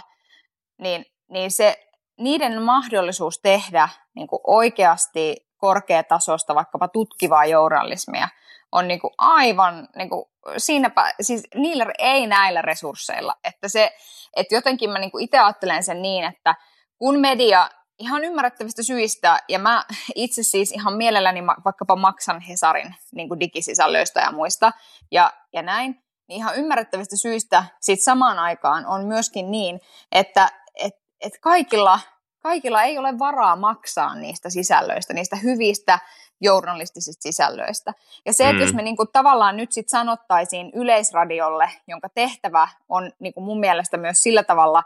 [0.81, 1.75] niin, niin se,
[2.19, 8.27] niiden mahdollisuus tehdä niin kuin oikeasti korkeatasosta vaikkapa tutkivaa journalismia
[8.71, 10.25] on niin kuin aivan niin kuin
[10.57, 13.35] siinäpä, siis niillä ei näillä resursseilla.
[13.43, 13.91] Että, se,
[14.35, 16.55] että jotenkin mä niin itse ajattelen sen niin, että
[16.97, 17.69] kun media
[17.99, 24.19] ihan ymmärrettävistä syistä, ja mä itse siis ihan mielelläni vaikkapa maksan Hesarin niin kuin digisisällöistä
[24.19, 24.71] ja muista,
[25.11, 25.91] ja, ja näin,
[26.27, 29.79] niin ihan ymmärrettävistä syistä sit samaan aikaan on myöskin niin,
[30.11, 31.99] että et, et kaikilla,
[32.41, 35.99] kaikilla ei ole varaa maksaa niistä sisällöistä, niistä hyvistä
[36.41, 37.93] journalistisista sisällöistä.
[38.25, 38.61] Ja se, että mm.
[38.61, 44.23] jos me niinku tavallaan nyt sit sanottaisiin yleisradiolle, jonka tehtävä on niinku mun mielestä myös
[44.23, 44.83] sillä tavalla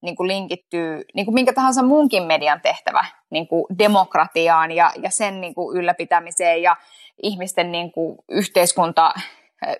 [0.00, 6.62] niinku linkittyy niinku minkä tahansa muunkin median tehtävä niinku demokratiaan ja, ja sen niinku ylläpitämiseen
[6.62, 6.76] ja
[7.22, 9.14] ihmisten niinku yhteiskunta,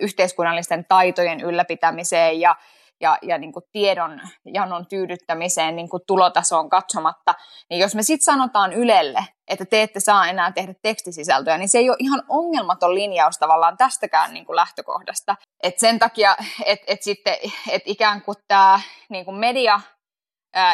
[0.01, 2.57] yhteiskunnallisten taitojen ylläpitämiseen ja
[3.01, 4.21] ja, ja niin kuin tiedon
[4.55, 7.35] janon tyydyttämiseen niin kuin tulotasoon katsomatta,
[7.71, 11.79] niin jos me sitten sanotaan Ylelle, että te ette saa enää tehdä tekstisisältöjä, niin se
[11.79, 15.37] ei ole ihan ongelmaton linjaus tavallaan tästäkään niin kuin lähtökohdasta.
[15.63, 17.37] Et sen takia, että et sitten
[17.71, 19.81] et ikään kuin tämä niin kuin media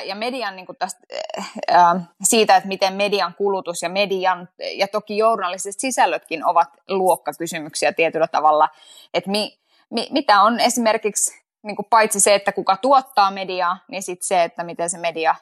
[0.05, 1.01] ja median niin kuin tästä,
[2.23, 8.69] siitä, että miten median kulutus ja median, ja toki journalistiset sisällötkin ovat luokkakysymyksiä tietyllä tavalla,
[9.15, 9.59] että mi,
[9.91, 14.45] mi, mitä on esimerkiksi niin kuin paitsi se, että kuka tuottaa mediaa, niin sitten se,
[14.45, 15.35] että miten se media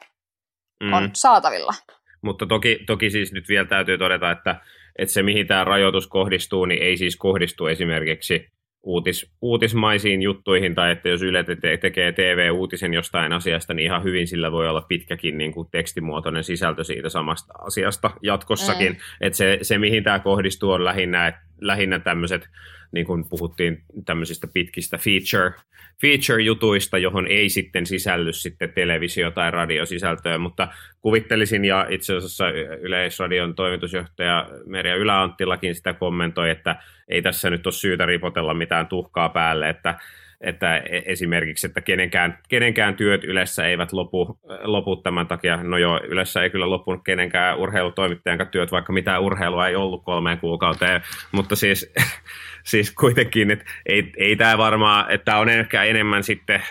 [0.83, 0.93] mm.
[0.93, 1.73] on saatavilla.
[2.21, 4.61] Mutta toki, toki siis nyt vielä täytyy todeta, että,
[4.99, 8.51] että se mihin tämä rajoitus kohdistuu, niin ei siis kohdistu esimerkiksi
[8.83, 14.27] uutis, uutismaisiin juttuihin, tai että jos Yle te- tekee TV-uutisen jostain asiasta, niin ihan hyvin
[14.27, 18.91] sillä voi olla pitkäkin niin kuin tekstimuotoinen sisältö siitä samasta asiasta jatkossakin.
[18.91, 18.97] Mm.
[19.21, 22.49] Että se, se, mihin tämä kohdistuu, on lähinnä, lähinnä tämmöiset
[22.91, 25.53] niin kuin puhuttiin tämmöisistä pitkistä feature,
[26.01, 30.67] feature-jutuista, johon ei sitten sisälly sitten televisio- tai radiosisältöä, mutta
[31.01, 32.49] kuvittelisin, ja itse asiassa
[32.81, 36.75] Yleisradion toimitusjohtaja Merja Yläanttilakin sitä kommentoi, että
[37.07, 39.95] ei tässä nyt ole syytä ripotella mitään tuhkaa päälle, että
[40.41, 45.63] että e, esimerkiksi, että kenenkään, kenenkään työt Ylessä eivät lopu, lopu tämän takia.
[45.63, 50.39] No joo, Ylessä ei kyllä loppunut kenenkään urheilutoimittajan työt, vaikka mitään urheilua ei ollut kolmeen
[50.39, 51.01] kuukauteen,
[51.31, 51.93] mutta siis,
[52.71, 56.61] siis kuitenkin, että ei, ei tämä varmaan, että on ehkä enemmän sitten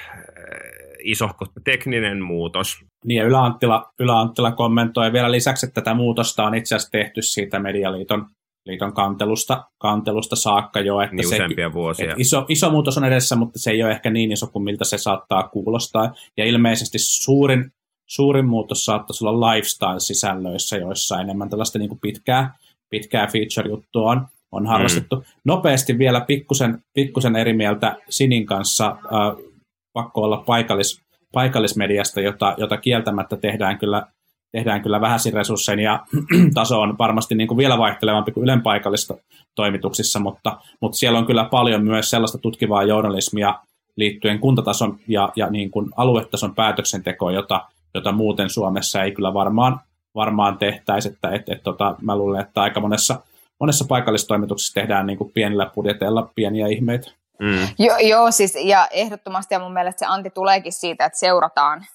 [1.02, 2.84] isohko tekninen muutos.
[3.04, 7.58] Niin ja Ylä-Anttila, Ylä-Anttila kommentoi vielä lisäksi, että tätä muutosta on itse asiassa tehty siitä
[7.58, 8.26] Medialiiton
[8.66, 11.00] liiton kantelusta, kantelusta saakka jo.
[11.00, 12.04] Että niin se, vuosia.
[12.04, 14.84] Että iso, iso muutos on edessä, mutta se ei ole ehkä niin iso kuin miltä
[14.84, 16.14] se saattaa kuulostaa.
[16.36, 17.72] Ja ilmeisesti suurin,
[18.06, 22.54] suurin muutos saattaisi olla lifestyle-sisällöissä, joissa enemmän tällaista niin kuin pitkää,
[22.90, 25.16] pitkää feature-juttua on, on harrastettu.
[25.16, 25.22] Mm.
[25.44, 28.86] Nopeasti vielä pikkusen, pikkusen eri mieltä Sinin kanssa.
[28.86, 29.50] Äh,
[29.92, 34.06] pakko olla paikallis, paikallismediasta, jota, jota kieltämättä tehdään kyllä
[34.52, 36.06] tehdään kyllä vähäisin resurssein ja
[36.54, 39.14] taso on varmasti niin kuin vielä vaihtelevampi kuin Ylen paikallista
[39.54, 43.54] toimituksissa, mutta, mutta siellä on kyllä paljon myös sellaista tutkivaa journalismia
[43.96, 49.80] liittyen kuntatason ja, ja niin kuin aluetason päätöksentekoon, jota, jota muuten Suomessa ei kyllä varmaan,
[50.14, 51.08] varmaan tehtäisi.
[51.08, 53.22] Että, et, et, tota, mä luulen, että aika monessa,
[53.60, 57.10] monessa paikallistoimituksessa tehdään niin kuin pienillä budjeteilla pieniä ihmeitä.
[57.40, 57.68] Mm.
[57.78, 61.86] Jo, joo, siis ja ehdottomasti ja mun mielestä se anti tuleekin siitä, että seurataan,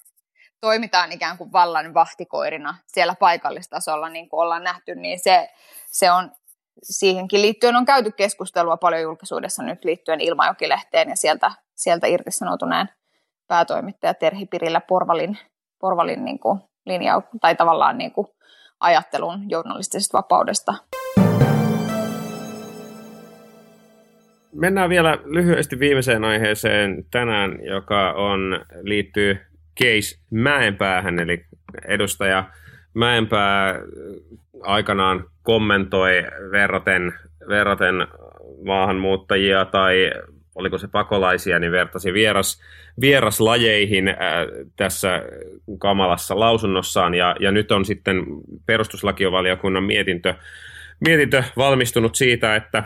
[0.65, 5.49] toimitaan ikään kuin vallan vahtikoirina siellä paikallistasolla, niin kuin ollaan nähty, niin se,
[5.85, 6.31] se on
[6.83, 12.89] siihenkin liittyen on käyty keskustelua paljon julkisuudessa nyt liittyen Ilmajokilehteen ja sieltä, sieltä irtisanoutuneen
[13.47, 15.37] päätoimittaja Terhi Pirillä Porvalin,
[15.79, 18.27] Porvalin niin kuin linja, tai tavallaan niin kuin
[18.79, 20.73] ajattelun journalistisesta vapaudesta.
[24.53, 31.45] Mennään vielä lyhyesti viimeiseen aiheeseen tänään, joka on, liittyy case Mäenpäähän, eli
[31.87, 32.49] edustaja
[32.93, 33.79] Mäenpää
[34.61, 37.13] aikanaan kommentoi verraten,
[37.47, 37.95] verraten
[38.65, 40.11] maahanmuuttajia tai
[40.55, 42.61] oliko se pakolaisia, niin vertasi vieras,
[43.01, 44.15] vieraslajeihin äh,
[44.75, 45.21] tässä
[45.79, 47.13] kamalassa lausunnossaan.
[47.13, 48.23] Ja, ja nyt on sitten
[48.65, 50.33] perustuslakiovaliokunnan mietintö,
[50.99, 52.83] mietintö valmistunut siitä, että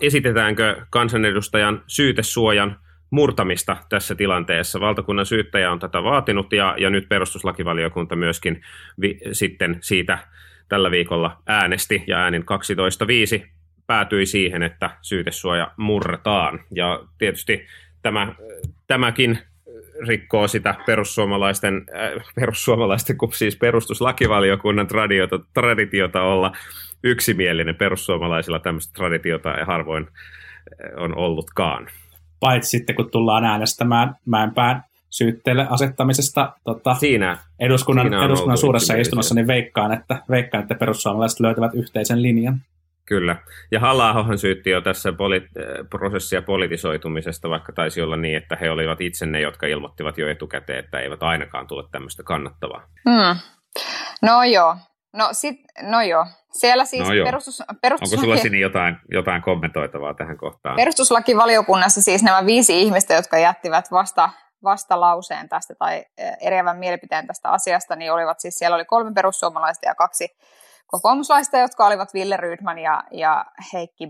[0.00, 2.78] esitetäänkö kansanedustajan syytesuojan
[3.10, 4.80] murtamista tässä tilanteessa.
[4.80, 8.62] Valtakunnan syyttäjä on tätä vaatinut ja, ja nyt perustuslakivaliokunta myöskin
[9.00, 10.18] vi, sitten siitä
[10.68, 12.44] tällä viikolla äänesti ja äänin
[13.40, 13.46] 12.5
[13.86, 16.60] päätyi siihen, että syytesuoja murretaan.
[16.74, 17.66] Ja tietysti
[18.02, 18.34] tämä,
[18.86, 19.38] tämäkin
[20.08, 26.52] rikkoo sitä perussuomalaisten, äh, perussuomalaisten kuin siis perustuslakivaliokunnan tradiota, traditiota olla
[27.04, 27.76] yksimielinen.
[27.76, 31.88] Perussuomalaisilla tämmöistä traditiota ja harvoin äh, on ollutkaan.
[32.40, 39.34] Paitsi sitten, kun tullaan äänestämään Mäenpään syytteelle asettamisesta tota, siinä, eduskunnan, siinä eduskunnan suuressa istunnossa,
[39.34, 42.60] niin veikkaan että, veikkaan, että perussuomalaiset löytävät yhteisen linjan.
[43.06, 43.36] Kyllä.
[43.70, 45.48] Ja halla syytti jo tässä poli-
[45.90, 50.78] prosessia politisoitumisesta, vaikka taisi olla niin, että he olivat itse ne, jotka ilmoittivat jo etukäteen,
[50.78, 52.86] että eivät ainakaan tule tämmöistä kannattavaa.
[53.10, 53.40] Hmm.
[54.22, 54.76] No joo.
[55.12, 56.26] No, sit, no joo.
[56.52, 57.24] Siellä siis no joo.
[57.24, 58.20] Perustus, perustuslaki...
[58.20, 60.76] Onko sulla Sini jotain, jotain kommentoitavaa tähän kohtaan?
[60.76, 64.30] Perustuslakivaliokunnassa siis nämä viisi ihmistä, jotka jättivät vasta
[64.64, 66.04] vastalauseen tästä tai
[66.40, 70.36] eriävän mielipiteen tästä asiasta, niin olivat siis, siellä oli kolme perussuomalaista ja kaksi
[70.86, 74.08] kokoomuslaista, jotka olivat Ville Rydman ja, ja Heikki,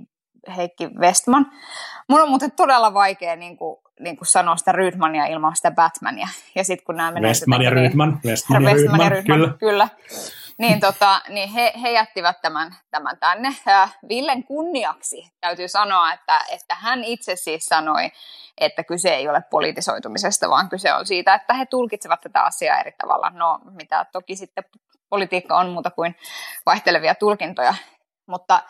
[0.56, 1.46] Heikki Westman.
[2.08, 6.28] Mun on muuten todella vaikea niin kuin, niin kuin sanoa sitä Rydmania ilman sitä Batmania.
[6.54, 7.28] Ja sitten kun nämä menee...
[7.28, 8.20] Westman ja Rydman.
[8.24, 9.54] Westman ja Rydman, Rydman, kyllä.
[9.58, 9.88] kyllä
[10.60, 13.48] niin, tota, niin he, he jättivät tämän, tämän tänne.
[14.08, 18.10] Villen kunniaksi täytyy sanoa, että, että hän itse siis sanoi,
[18.58, 22.92] että kyse ei ole politisoitumisesta, vaan kyse on siitä, että he tulkitsevat tätä asiaa eri
[22.92, 23.30] tavalla.
[23.30, 24.64] No, mitä toki sitten
[25.08, 26.16] politiikka on muuta kuin
[26.66, 27.74] vaihtelevia tulkintoja.
[28.26, 28.62] Mutta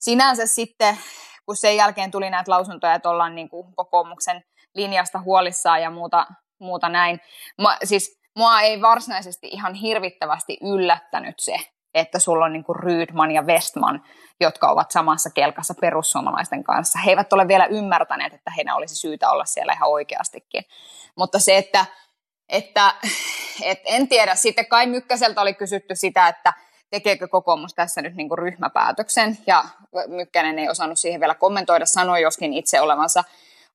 [0.00, 0.98] sinänsä sitten,
[1.46, 6.26] kun sen jälkeen tuli näitä lausuntoja, että ollaan niin kuin kokoomuksen linjasta huolissaan ja muuta,
[6.58, 7.20] muuta näin.
[7.62, 11.56] Mä, siis mua ei varsinaisesti ihan hirvittävästi yllättänyt se,
[11.94, 14.04] että sulla on niin kuin Rydman ja Westman,
[14.40, 16.98] jotka ovat samassa kelkassa perussuomalaisten kanssa.
[16.98, 20.64] He eivät ole vielä ymmärtäneet, että heidän olisi syytä olla siellä ihan oikeastikin.
[21.16, 21.86] Mutta se, että,
[22.48, 22.94] että
[23.62, 26.52] et en tiedä, sitten Kai Mykkäseltä oli kysytty sitä, että
[26.90, 29.64] tekeekö kokoomus tässä nyt niin kuin ryhmäpäätöksen, ja
[30.06, 33.24] Mykkänen ei osannut siihen vielä kommentoida, sanoi joskin itse olevansa,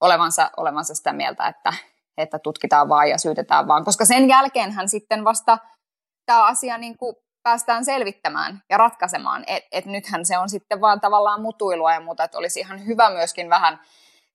[0.02, 1.74] olevansa, olevansa sitä mieltä, että,
[2.18, 5.58] että tutkitaan vaan ja syytetään vaan, koska sen jälkeen hän sitten vasta
[6.26, 11.02] tämä asia niin kuin päästään selvittämään ja ratkaisemaan, että et nythän se on sitten vaan
[11.02, 13.80] tavallaan mutuilua ja muuta, että olisi ihan hyvä myöskin vähän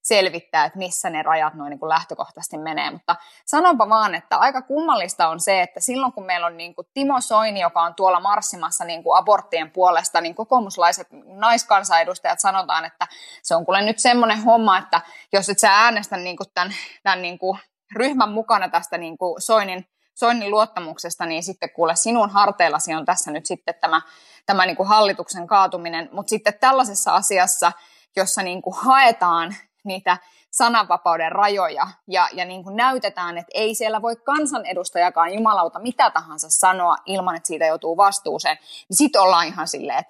[0.01, 2.91] selvittää, että missä ne rajat noin niin lähtökohtaisesti menee.
[2.91, 3.15] Mutta
[3.45, 7.21] sanonpa vaan, että aika kummallista on se, että silloin kun meillä on niin kuin Timo
[7.21, 13.07] Soini, joka on tuolla marssimassa niin kuin aborttien puolesta, niin kokoomuslaiset naiskansanedustajat sanotaan, että
[13.43, 15.01] se on kuule nyt semmoinen homma, että
[15.33, 17.59] jos et sä äänestä niin kuin tämän, tämän niin kuin
[17.95, 23.31] ryhmän mukana tästä niin kuin Soinin, Soinin luottamuksesta, niin sitten kuule sinun harteillasi on tässä
[23.31, 24.01] nyt sitten tämä,
[24.45, 26.09] tämä niin kuin hallituksen kaatuminen.
[26.11, 27.71] Mutta sitten tällaisessa asiassa,
[28.15, 30.17] jossa niin kuin haetaan niitä
[30.51, 36.49] sananvapauden rajoja ja, ja niin kuin näytetään, että ei siellä voi kansanedustajakaan jumalauta mitä tahansa
[36.49, 38.57] sanoa ilman, että siitä joutuu vastuuseen,
[38.89, 40.03] niin sitten ollaan ihan silleen,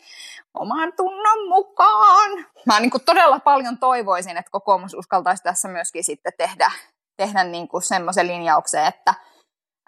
[0.53, 2.45] oman tunnon mukaan.
[2.65, 6.71] Mä niin kuin todella paljon toivoisin, että kokoomus uskaltaisi tässä myöskin sitten tehdä,
[7.21, 9.13] tehdä niin kuin semmoisen linjauksen, että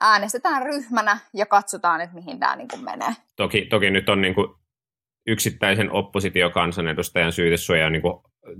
[0.01, 3.13] äänestetään ryhmänä ja katsotaan, että mihin tämä niin kuin menee.
[3.35, 4.47] Toki, toki nyt on niin kuin
[5.27, 8.13] yksittäisen oppositiokansanedustajan syytesuoja niin kuin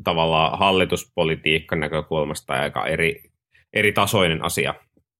[0.03, 3.23] tavallaan hallituspolitiikan näkökulmasta aika eri,
[3.73, 4.73] eri tasoinen asia.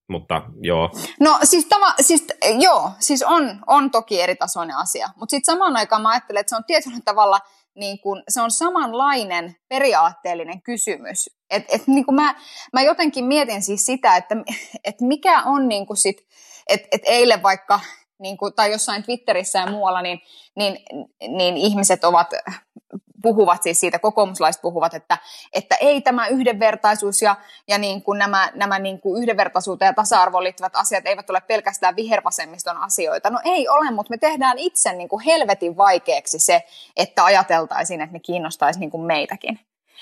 [0.08, 0.90] mutta joo.
[1.20, 2.26] No siis, tava, siis
[2.60, 6.50] joo, siis on, on toki eri tasoinen asia, mutta sitten samaan aikaan mä ajattelen, että
[6.50, 7.38] se on tietyllä tavalla
[7.76, 11.30] niin kun, se on samanlainen periaatteellinen kysymys.
[11.54, 12.34] Et, et, niin kun mä,
[12.72, 14.36] mä jotenkin mietin siis sitä, että
[14.84, 16.26] et mikä on niin sit,
[16.66, 17.80] että et eilen vaikka
[18.18, 20.20] niin kuin, tai jossain Twitterissä ja muualla, niin,
[20.56, 20.78] niin,
[21.28, 22.30] niin ihmiset ovat
[23.22, 25.18] puhuvat siis siitä, kokoomuslaiset puhuvat, että,
[25.52, 27.36] että ei tämä yhdenvertaisuus ja,
[27.68, 31.96] ja niin kuin nämä, nämä niin kuin yhdenvertaisuuteen ja tasa-arvoon liittyvät asiat eivät ole pelkästään
[31.96, 33.30] vihervasemmiston asioita.
[33.30, 36.62] No ei ole, mutta me tehdään itse niin kuin helvetin vaikeaksi se,
[36.96, 39.60] että ajateltaisiin, että ne kiinnostaisi niin kuin meitäkin.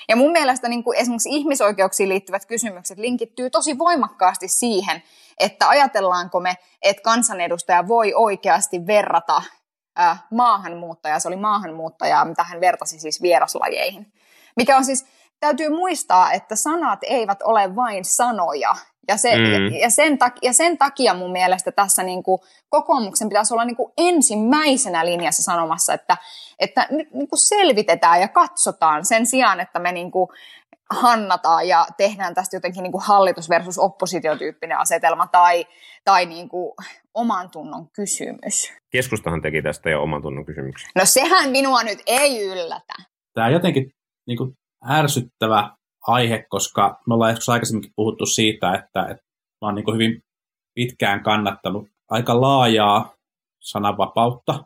[0.09, 5.03] Ja mun mielestä niin kuin esimerkiksi ihmisoikeuksiin liittyvät kysymykset linkittyy tosi voimakkaasti siihen,
[5.39, 9.41] että ajatellaanko me, että kansanedustaja voi oikeasti verrata
[10.31, 14.13] maahanmuuttajaa, se oli maahanmuuttajaa, mitä hän vertasi siis vieraslajeihin.
[14.55, 15.05] Mikä on siis,
[15.39, 18.75] täytyy muistaa, että sanat eivät ole vain sanoja.
[19.07, 19.75] Ja, se, mm.
[19.81, 22.39] ja, sen, takia, ja sen takia mun mielestä tässä niin kuin
[22.69, 26.17] kokoomuksen pitäisi olla niin kuin ensimmäisenä linjassa sanomassa, että,
[26.59, 30.29] että nyt niin kuin selvitetään ja katsotaan sen sijaan, että me niin kuin
[30.89, 35.65] hannataan ja tehdään tästä jotenkin niin kuin hallitus versus oppositiotyyppinen asetelma tai,
[36.05, 36.71] tai niin kuin
[37.13, 38.73] oman tunnon kysymys.
[38.91, 40.89] Keskustahan teki tästä jo oman tunnon kysymyksen.
[40.95, 42.93] No sehän minua nyt ei yllätä.
[43.33, 43.91] Tämä on jotenkin
[44.27, 44.53] niin kuin
[44.89, 45.69] ärsyttävä
[46.07, 49.23] aihe, koska me ollaan joskus aikaisemminkin puhuttu siitä, että, että
[49.61, 50.23] mä oon niin hyvin
[50.73, 53.13] pitkään kannattanut aika laajaa
[53.61, 54.63] sananvapautta.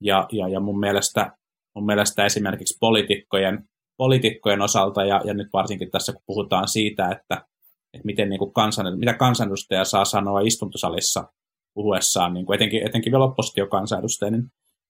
[0.00, 1.36] Ja, ja, ja mun, mielestä,
[1.74, 7.46] mun mielestä esimerkiksi poliitikkojen, poliitikkojen osalta, ja, ja nyt varsinkin tässä kun puhutaan siitä, että,
[7.94, 11.32] että miten niin kuin kansan, mitä kansanedustaja saa sanoa istuntosalissa
[11.74, 14.44] puhuessaan, niin kuin etenkin, etenkin vielä oppositiokansanedustaja, niin,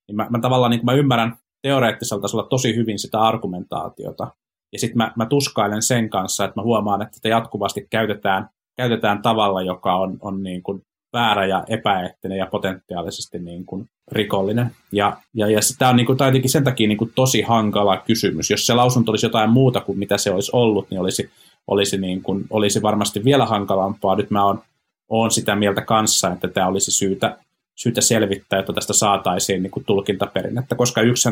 [0.08, 4.34] niin mä, mä tavallaan niin kuin mä ymmärrän teoreettisella tasolla tosi hyvin sitä argumentaatiota.
[4.72, 9.22] Ja sitten mä, mä tuskailen sen kanssa, että mä huomaan, että sitä jatkuvasti käytetään, käytetään
[9.22, 14.70] tavalla, joka on, on niin kuin väärä ja epäeettinen ja potentiaalisesti niin kuin rikollinen.
[14.92, 18.50] Ja, ja, ja tämä on niin kuin, jotenkin sen takia niin kuin tosi hankala kysymys.
[18.50, 21.30] Jos se lausunto olisi jotain muuta kuin mitä se olisi ollut, niin olisi,
[21.66, 24.16] olisi, niin kuin, olisi varmasti vielä hankalampaa.
[24.16, 24.62] Nyt mä oon
[25.08, 27.38] olen sitä mieltä kanssa, että tämä olisi syytä,
[27.74, 31.28] syytä selvittää, että tästä saataisiin niin kuin tulkintaperinnettä, koska yksi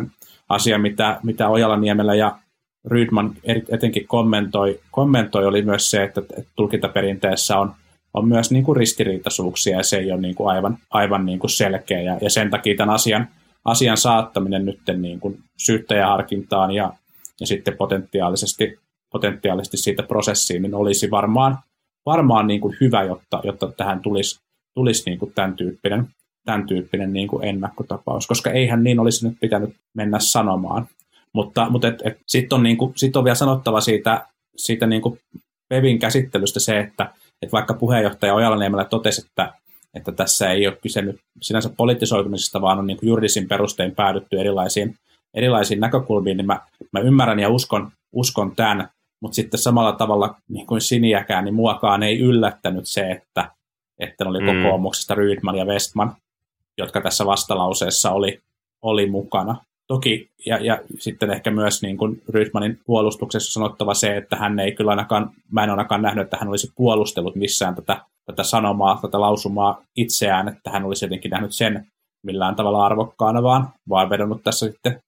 [0.49, 2.39] asia, mitä, mitä Ojala-Niemelä ja
[2.85, 3.35] Rydman
[3.68, 6.22] etenkin kommentoi, kommentoi oli myös se, että,
[6.57, 7.74] tulkintaperinteessä on,
[8.14, 11.51] on myös niin kuin ristiriitaisuuksia ja se ei ole niin kuin aivan, aivan niin kuin
[11.51, 13.28] selkeä ja, ja sen takia tämän asian,
[13.64, 16.93] asian saattaminen nyt niin kuin syyttäjäharkintaan ja,
[17.41, 18.78] ja sitten potentiaalisesti,
[19.12, 21.59] potentiaalisesti siitä prosessiin, niin olisi varmaan
[22.07, 24.41] varmaan niin kuin hyvä, jotta, jotta tähän tulisi,
[24.74, 26.09] tulisi niin kuin tämän tyyppinen,
[26.45, 30.87] tämän tyyppinen niin kuin ennakkotapaus, koska eihän niin olisi nyt pitänyt mennä sanomaan.
[31.35, 35.03] Mutta, mutta et, et, sitten on, niin kuin, sit on vielä sanottava siitä, siitä niin
[35.03, 35.20] kuin
[35.68, 37.12] Pevin käsittelystä se, että
[37.43, 39.55] et vaikka puheenjohtaja Ojala totesi, että,
[39.95, 44.41] että tässä ei ole kyse nyt sinänsä politisoitumisesta, vaan on niin kuin juridisin perustein päädytty
[44.41, 44.95] erilaisiin,
[45.35, 46.61] erilaisiin näkökulmiin, niin mä,
[46.93, 48.89] mä ymmärrän ja uskon, uskon tämän,
[49.20, 53.51] mutta sitten samalla tavalla niin kuin Siniäkään, niin muakaan ei yllättänyt se, että,
[53.99, 54.47] että oli mm.
[54.47, 56.16] kokoomuksesta Rydman ja Westman,
[56.78, 58.41] jotka tässä vastalauseessa oli,
[58.82, 59.64] oli mukana.
[59.87, 64.72] Toki, ja, ja sitten ehkä myös niin kuin Rydmanin puolustuksessa sanottava se, että hän ei
[64.72, 69.20] kyllä ainakaan, mä en ainakaan nähnyt, että hän olisi puolustellut missään tätä, tätä sanomaa, tätä
[69.20, 71.87] lausumaa itseään, että hän olisi jotenkin nähnyt sen
[72.22, 75.01] millään tavalla arvokkaana, vaan, vaan vedonnut tässä sitten,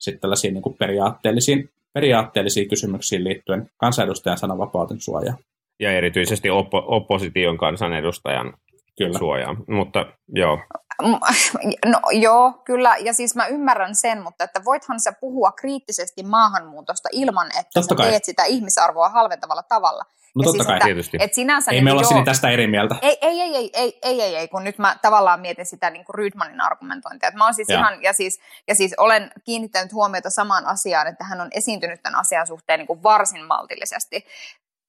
[0.00, 5.36] sitten tällaisiin niin kuin periaatteellisiin periaatteellisiin kysymyksiin liittyen kansanedustajan sananvapauden suojaa.
[5.80, 8.52] Ja erityisesti oppo- opposition kansanedustajan
[8.98, 9.18] kyllä.
[9.18, 10.58] suojaa, mutta joo.
[11.86, 17.08] No joo, kyllä, ja siis mä ymmärrän sen, mutta että voithan sä puhua kriittisesti maahanmuutosta
[17.12, 18.10] ilman, että Totta sä kai.
[18.10, 20.04] teet sitä ihmisarvoa halventavalla tavalla.
[20.36, 21.16] No ja totta siis, kai, että, tietysti.
[21.20, 22.96] Et sinänsä ei niin me olla siinä tästä eri mieltä.
[23.02, 26.04] Ei, ei, ei, ei, ei, ei, ei, ei, kun nyt mä tavallaan mietin sitä niin
[26.04, 27.28] kuin Rydmanin argumentointia.
[27.28, 27.78] Että mä oon siis ja.
[27.78, 32.20] ihan, ja siis, ja siis olen kiinnittänyt huomiota samaan asiaan, että hän on esiintynyt tämän
[32.20, 34.26] asian suhteen niin kuin varsin maltillisesti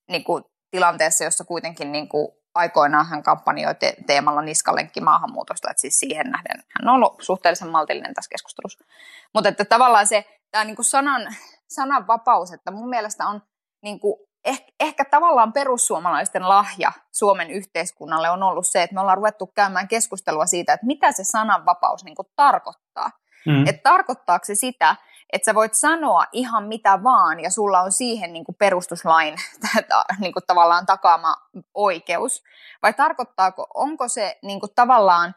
[0.09, 5.81] niin kuin tilanteessa, jossa kuitenkin niin kuin aikoinaan hän kampanjoi te- teemalla niskalenkki maahanmuutosta, että
[5.81, 8.85] siis siihen nähden hän on ollut suhteellisen maltillinen tässä keskustelussa.
[9.33, 11.35] Mutta että tavallaan se tämä niin kuin sanan,
[11.69, 13.41] sanan vapaus, että mun mielestä on
[13.83, 19.17] niin kuin ehkä, ehkä tavallaan perussuomalaisten lahja Suomen yhteiskunnalle on ollut se, että me ollaan
[19.17, 23.09] ruvettu käymään keskustelua siitä, että mitä se sananvapaus niin kuin tarkoittaa.
[23.45, 23.67] Mm.
[23.67, 24.95] Että tarkoittaako se sitä,
[25.33, 29.35] että sä voit sanoa ihan mitä vaan ja sulla on siihen niin kuin perustuslain
[30.19, 31.35] niin kuin tavallaan takaama
[31.73, 32.43] oikeus,
[32.83, 35.35] vai tarkoittaako, onko se niin kuin tavallaan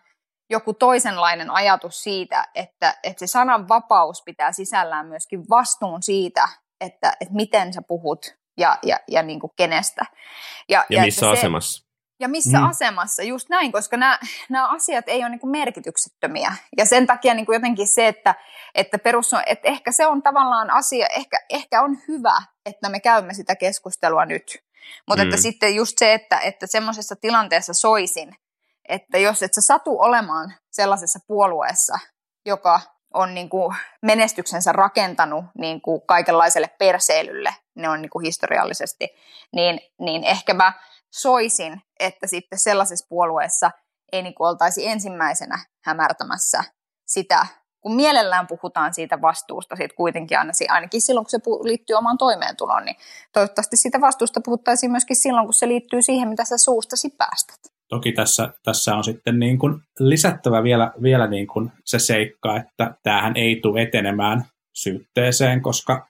[0.51, 6.49] joku toisenlainen ajatus siitä, että, että se sananvapaus pitää sisällään myöskin vastuun siitä,
[6.80, 10.07] että, että miten sä puhut ja, ja, ja niin kuin kenestä.
[10.68, 11.88] Ja, ja, ja missä se, asemassa.
[12.21, 12.69] Ja missä mm.
[12.69, 16.53] asemassa, just näin, koska nämä, nämä asiat ei ole niin kuin merkityksettömiä.
[16.77, 18.35] Ja sen takia niin kuin jotenkin se, että,
[18.75, 23.01] että, perus on, että ehkä se on tavallaan asia, ehkä, ehkä on hyvä, että me
[23.01, 24.62] käymme sitä keskustelua nyt.
[25.09, 25.29] Mutta mm.
[25.29, 28.35] että sitten just se, että, että semmoisessa tilanteessa soisin,
[28.89, 31.99] että jos et sä satu olemaan sellaisessa puolueessa,
[32.47, 32.81] joka
[33.14, 39.09] on niin kuin menestyksensä rakentanut niin kuin kaikenlaiselle perseilylle, ne on niin kuin historiallisesti,
[39.53, 40.73] niin, niin ehkä mä
[41.13, 43.71] soisin, että sitten sellaisessa puolueessa
[44.13, 46.65] ei niin oltaisi ensimmäisenä hämärtämässä
[47.07, 47.47] sitä,
[47.81, 52.85] kun mielellään puhutaan siitä vastuusta, siitä kuitenkin aina, ainakin silloin, kun se liittyy omaan toimeentuloon,
[52.85, 52.97] niin
[53.33, 57.59] toivottavasti siitä vastuusta puhuttaisiin myöskin silloin, kun se liittyy siihen, mitä sä suustasi päästät.
[57.89, 62.95] Toki tässä, tässä on sitten niin kuin lisättävä vielä, vielä niin kuin se seikka, että
[63.03, 64.45] tämähän ei tule etenemään
[64.75, 66.08] syytteeseen, koska,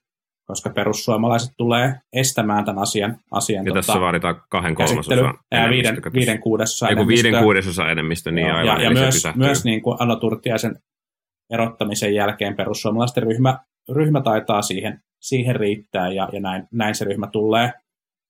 [0.48, 3.16] koska perussuomalaiset tulee estämään tämän asian.
[3.30, 5.38] asian ja tota, tässä vaaditaan kahden kolmasosan
[5.70, 7.24] viiden, viiden kuudesosa enemmistö.
[7.24, 8.66] viiden kuudesosa enemmistö, niin aivan.
[8.66, 10.78] Ja, ja myös, myös niin kuin Anno Turtiaisen
[11.50, 17.26] erottamisen jälkeen perussuomalaisten ryhmä, ryhmä taitaa siihen, siihen riittää ja, ja näin, näin se ryhmä
[17.26, 17.72] tulee,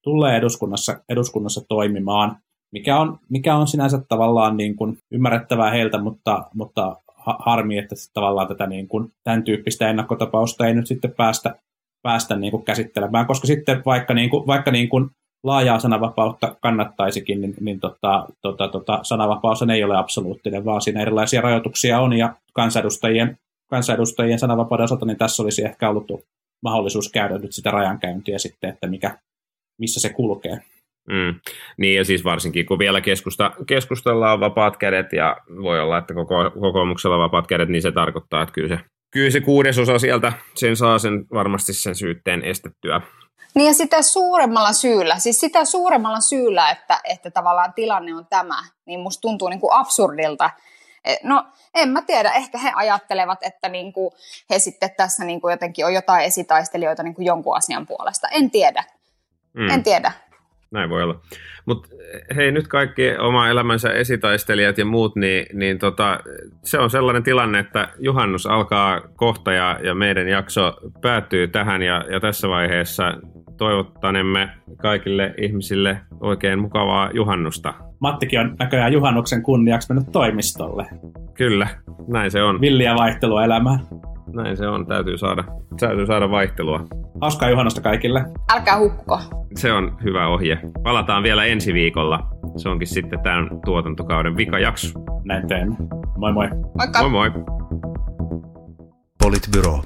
[0.05, 2.37] tulee eduskunnassa, eduskunnassa toimimaan
[2.73, 6.97] mikä on, mikä on sinänsä tavallaan niin kuin ymmärrettävää heiltä, mutta, mutta
[7.39, 11.55] harmi, että tavallaan tätä niin kuin, tämän tyyppistä ennakkotapausta ei nyt sitten päästä,
[12.03, 15.11] päästä niin kuin käsittelemään, koska sitten vaikka, niin kuin, vaikka niin kuin
[15.45, 21.41] laajaa sananvapautta kannattaisikin, niin, niin tota, tota, tota, sananvapaus ei ole absoluuttinen, vaan siinä erilaisia
[21.41, 23.39] rajoituksia on, ja kansanedustajien,
[23.71, 26.25] kansanedustajien sananvapauden osalta, niin tässä olisi ehkä ollut
[26.63, 29.19] mahdollisuus käydä nyt sitä rajankäyntiä sitten, että mikä,
[29.79, 30.59] missä se kulkee.
[31.09, 31.41] Mm.
[31.77, 36.51] Niin ja siis varsinkin kun vielä keskusta, keskustellaan vapaat kädet ja voi olla, että koko,
[36.61, 40.99] kokoomuksella vapaat kädet, niin se tarkoittaa, että kyllä se, kyllä se kuudesosa sieltä sen saa
[40.99, 43.01] sen varmasti sen syytteen estettyä.
[43.55, 48.65] Niin ja sitä suuremmalla syyllä, siis sitä suuremmalla syyllä, että, että tavallaan tilanne on tämä,
[48.87, 50.51] niin musta tuntuu niin kuin absurdilta.
[51.05, 51.45] E, no
[51.75, 54.11] en mä tiedä, ehkä he ajattelevat, että niin kuin
[54.51, 58.29] he sitten tässä niin kuin jotenkin on jotain esitaistelijoita niin kuin jonkun asian puolesta.
[58.29, 58.85] En tiedä.
[59.55, 59.71] Mm.
[59.71, 60.13] En tiedä
[60.71, 61.21] näin voi olla.
[61.67, 61.89] Mutta
[62.37, 66.21] hei, nyt kaikki oma elämänsä esitaistelijat ja muut, niin, niin tota,
[66.65, 72.05] se on sellainen tilanne, että juhannus alkaa kohta ja, ja meidän jakso päättyy tähän ja,
[72.11, 73.15] ja tässä vaiheessa
[73.57, 77.75] toivottanemme kaikille ihmisille oikein mukavaa juhannusta.
[78.01, 80.87] Mattikin on näköjään juhannuksen kunniaksi mennyt toimistolle.
[81.35, 81.69] Kyllä,
[82.09, 82.61] näin se on.
[82.61, 83.79] Villiä vaihtelua elämään.
[84.35, 85.45] Näin se on, täytyy saada,
[85.81, 86.85] täytyy saada vaihtelua.
[87.21, 88.25] Hauskaa juhannusta kaikille.
[88.53, 89.21] Älkää hukko.
[89.57, 90.59] Se on hyvä ohje.
[90.83, 92.29] Palataan vielä ensi viikolla.
[92.57, 94.99] Se onkin sitten tämän tuotantokauden vikajakso.
[95.25, 95.77] Näin teemme.
[96.17, 96.49] Moi moi.
[96.79, 97.01] Moikka.
[97.01, 97.31] Moi moi.
[99.23, 99.83] Politbyro.